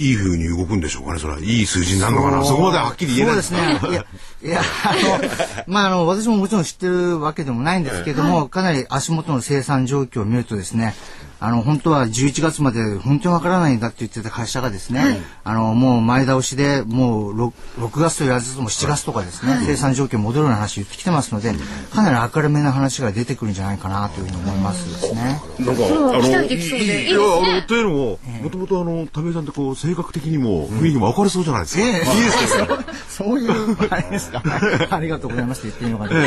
[0.00, 1.40] いい風に動くんでしょうかね、それは。
[1.40, 2.42] いい数字になるのかな。
[2.42, 3.90] そこまではっきり言えないそうですね。
[3.90, 4.04] いや、
[4.42, 5.28] いや、あの、
[5.66, 10.94] まあ、あの、私ももちろん知ってるわけでもないんですけども、かなり足元の生産状況を見るとですね、
[11.40, 21.54] あの、本当は11月まで本当にわからないんだって言ってた会社がですね、あの、もう前倒しで、もう 6, 6月と言わずとも7月とかですね、生産状況戻るような話言ってきてますので、
[21.94, 25.40] かなり明るめな話が出てくるんじゃないかなというふうに思いますですね。
[25.60, 31.82] なんか、あの、いいや、あの、というのも、もともとあの、田部さんってこう、性格的にも、雰囲気も明るそうじゃないですか。
[31.82, 32.66] いいですよ。
[33.08, 34.42] そういう、あれですか。
[34.90, 36.20] ありがとうございますって言っていいのかな。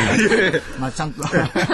[0.80, 1.22] まあ、ちゃんと。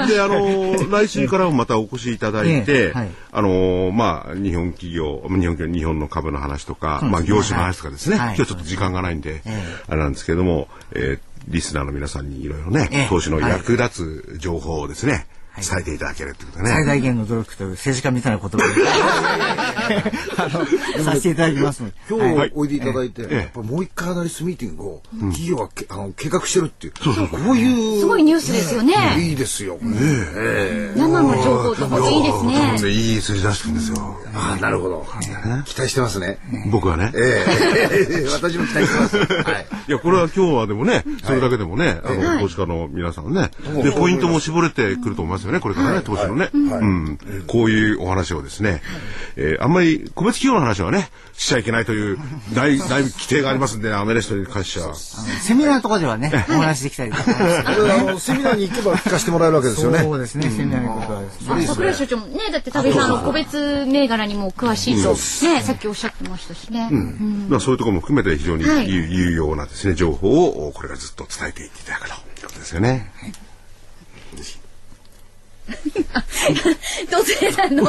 [0.07, 8.17] で、あの、来週からもまたお越しいただい えてえはい、あの、まあ、日本企業、日本企業、日本の株の話とか、まあ、業種の話とかですね。
[8.17, 8.35] はい。
[8.35, 15.25] 今日ちょっと時間がないんでえ、あれなんですけれども、えーリスナーの皆さんにいろいろねええ、投資の役立つ情報をですね、
[15.59, 16.69] 伝えていただけるってことね。
[16.69, 18.63] 最大限の努力という政治家みたいな言葉で
[20.37, 21.95] あのさせていただきますので。
[22.09, 25.01] 今はい日おいでいただいて、えやっぱもう一回アナリストミーティングを
[25.31, 28.93] 企業がけ、あの計画してるっていう、こういうすごいニュースですよね。
[29.19, 29.77] いいですよ。
[29.81, 32.77] 生の情報とかいいですね。
[32.81, 34.17] でいい数字出してくるんですよ。
[34.33, 35.05] ああ、なるほど。
[35.65, 36.37] 期待してますね。
[36.71, 37.11] 僕はね。
[37.15, 37.45] え
[37.91, 39.17] え 私も期待してます。
[39.17, 39.67] はい。
[39.87, 43.51] いや、これは今日はでもね、それだけでもね、あの、投資家の皆さんね、
[43.83, 46.49] で、ポイントも絞れてくると思いますよね、これからね、投資のね。
[46.53, 47.17] うん。
[47.47, 48.81] こういうお話をですね、
[49.35, 52.17] えーあんまり個別企業の話はね、しちゃいけないという
[52.53, 54.95] 大、大規定がありますんで、アメリストに関しては。
[54.95, 57.23] セミナーとかではね、お話できたりとか。
[58.19, 59.99] セミナーに行けば聞かせてもらえるわけですよね。
[59.99, 61.67] そうですね、セミナーのことはですね。
[61.67, 66.89] 桜井所長もね、だって田部さんの個別銘柄にも詳しいと、ね、さっきおっしゃってましたしね。
[67.49, 73.11] まあそういうところも含めて非常にはい有有用なですね、情報をこれからずっと伝えていっていただくということですよね。
[77.11, 77.85] どうせさの。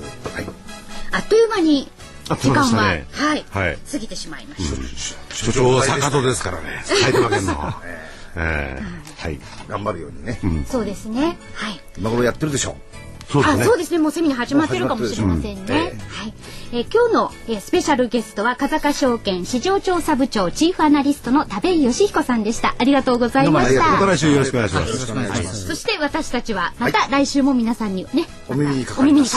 [0.41, 0.47] い。
[1.13, 1.91] あっという間に
[2.29, 5.35] あ時間は、ねはい、はい過ぎてしまいました。
[5.35, 6.83] 所長坂戸ですからね。
[6.87, 7.55] 埼玉県の。
[8.37, 9.41] えーはい。
[9.67, 10.39] 頑張るようにね。
[10.71, 11.39] そうですね。
[11.55, 11.81] はい。
[11.99, 12.77] 今頃やってるでしょ？
[13.29, 13.65] あ、そうですね。
[13.65, 13.99] そうですね。
[13.99, 15.75] もうセミナー始まってるかもしれませんね。
[15.75, 16.35] はい。
[16.73, 22.75] えー今日の、えースペシャルゲストは風賀証券市場調査部長チーフアナリストの田部井義彦さんでした。
[22.79, 23.83] ありがとうございました。
[23.93, 24.89] また来週よろしくお願いします。
[24.89, 25.67] よろしくお願いします。
[25.67, 29.37] そして私たちはまた来週も皆さんにね、お耳にかかります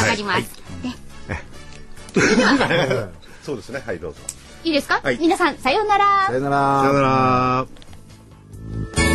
[3.43, 3.81] そうですね。
[3.85, 4.19] はい、どうぞ。
[4.63, 6.33] いいですか、はい皆さんさようならさ。
[6.33, 7.88] よならさよなら。
[8.71, 9.08] Thank you.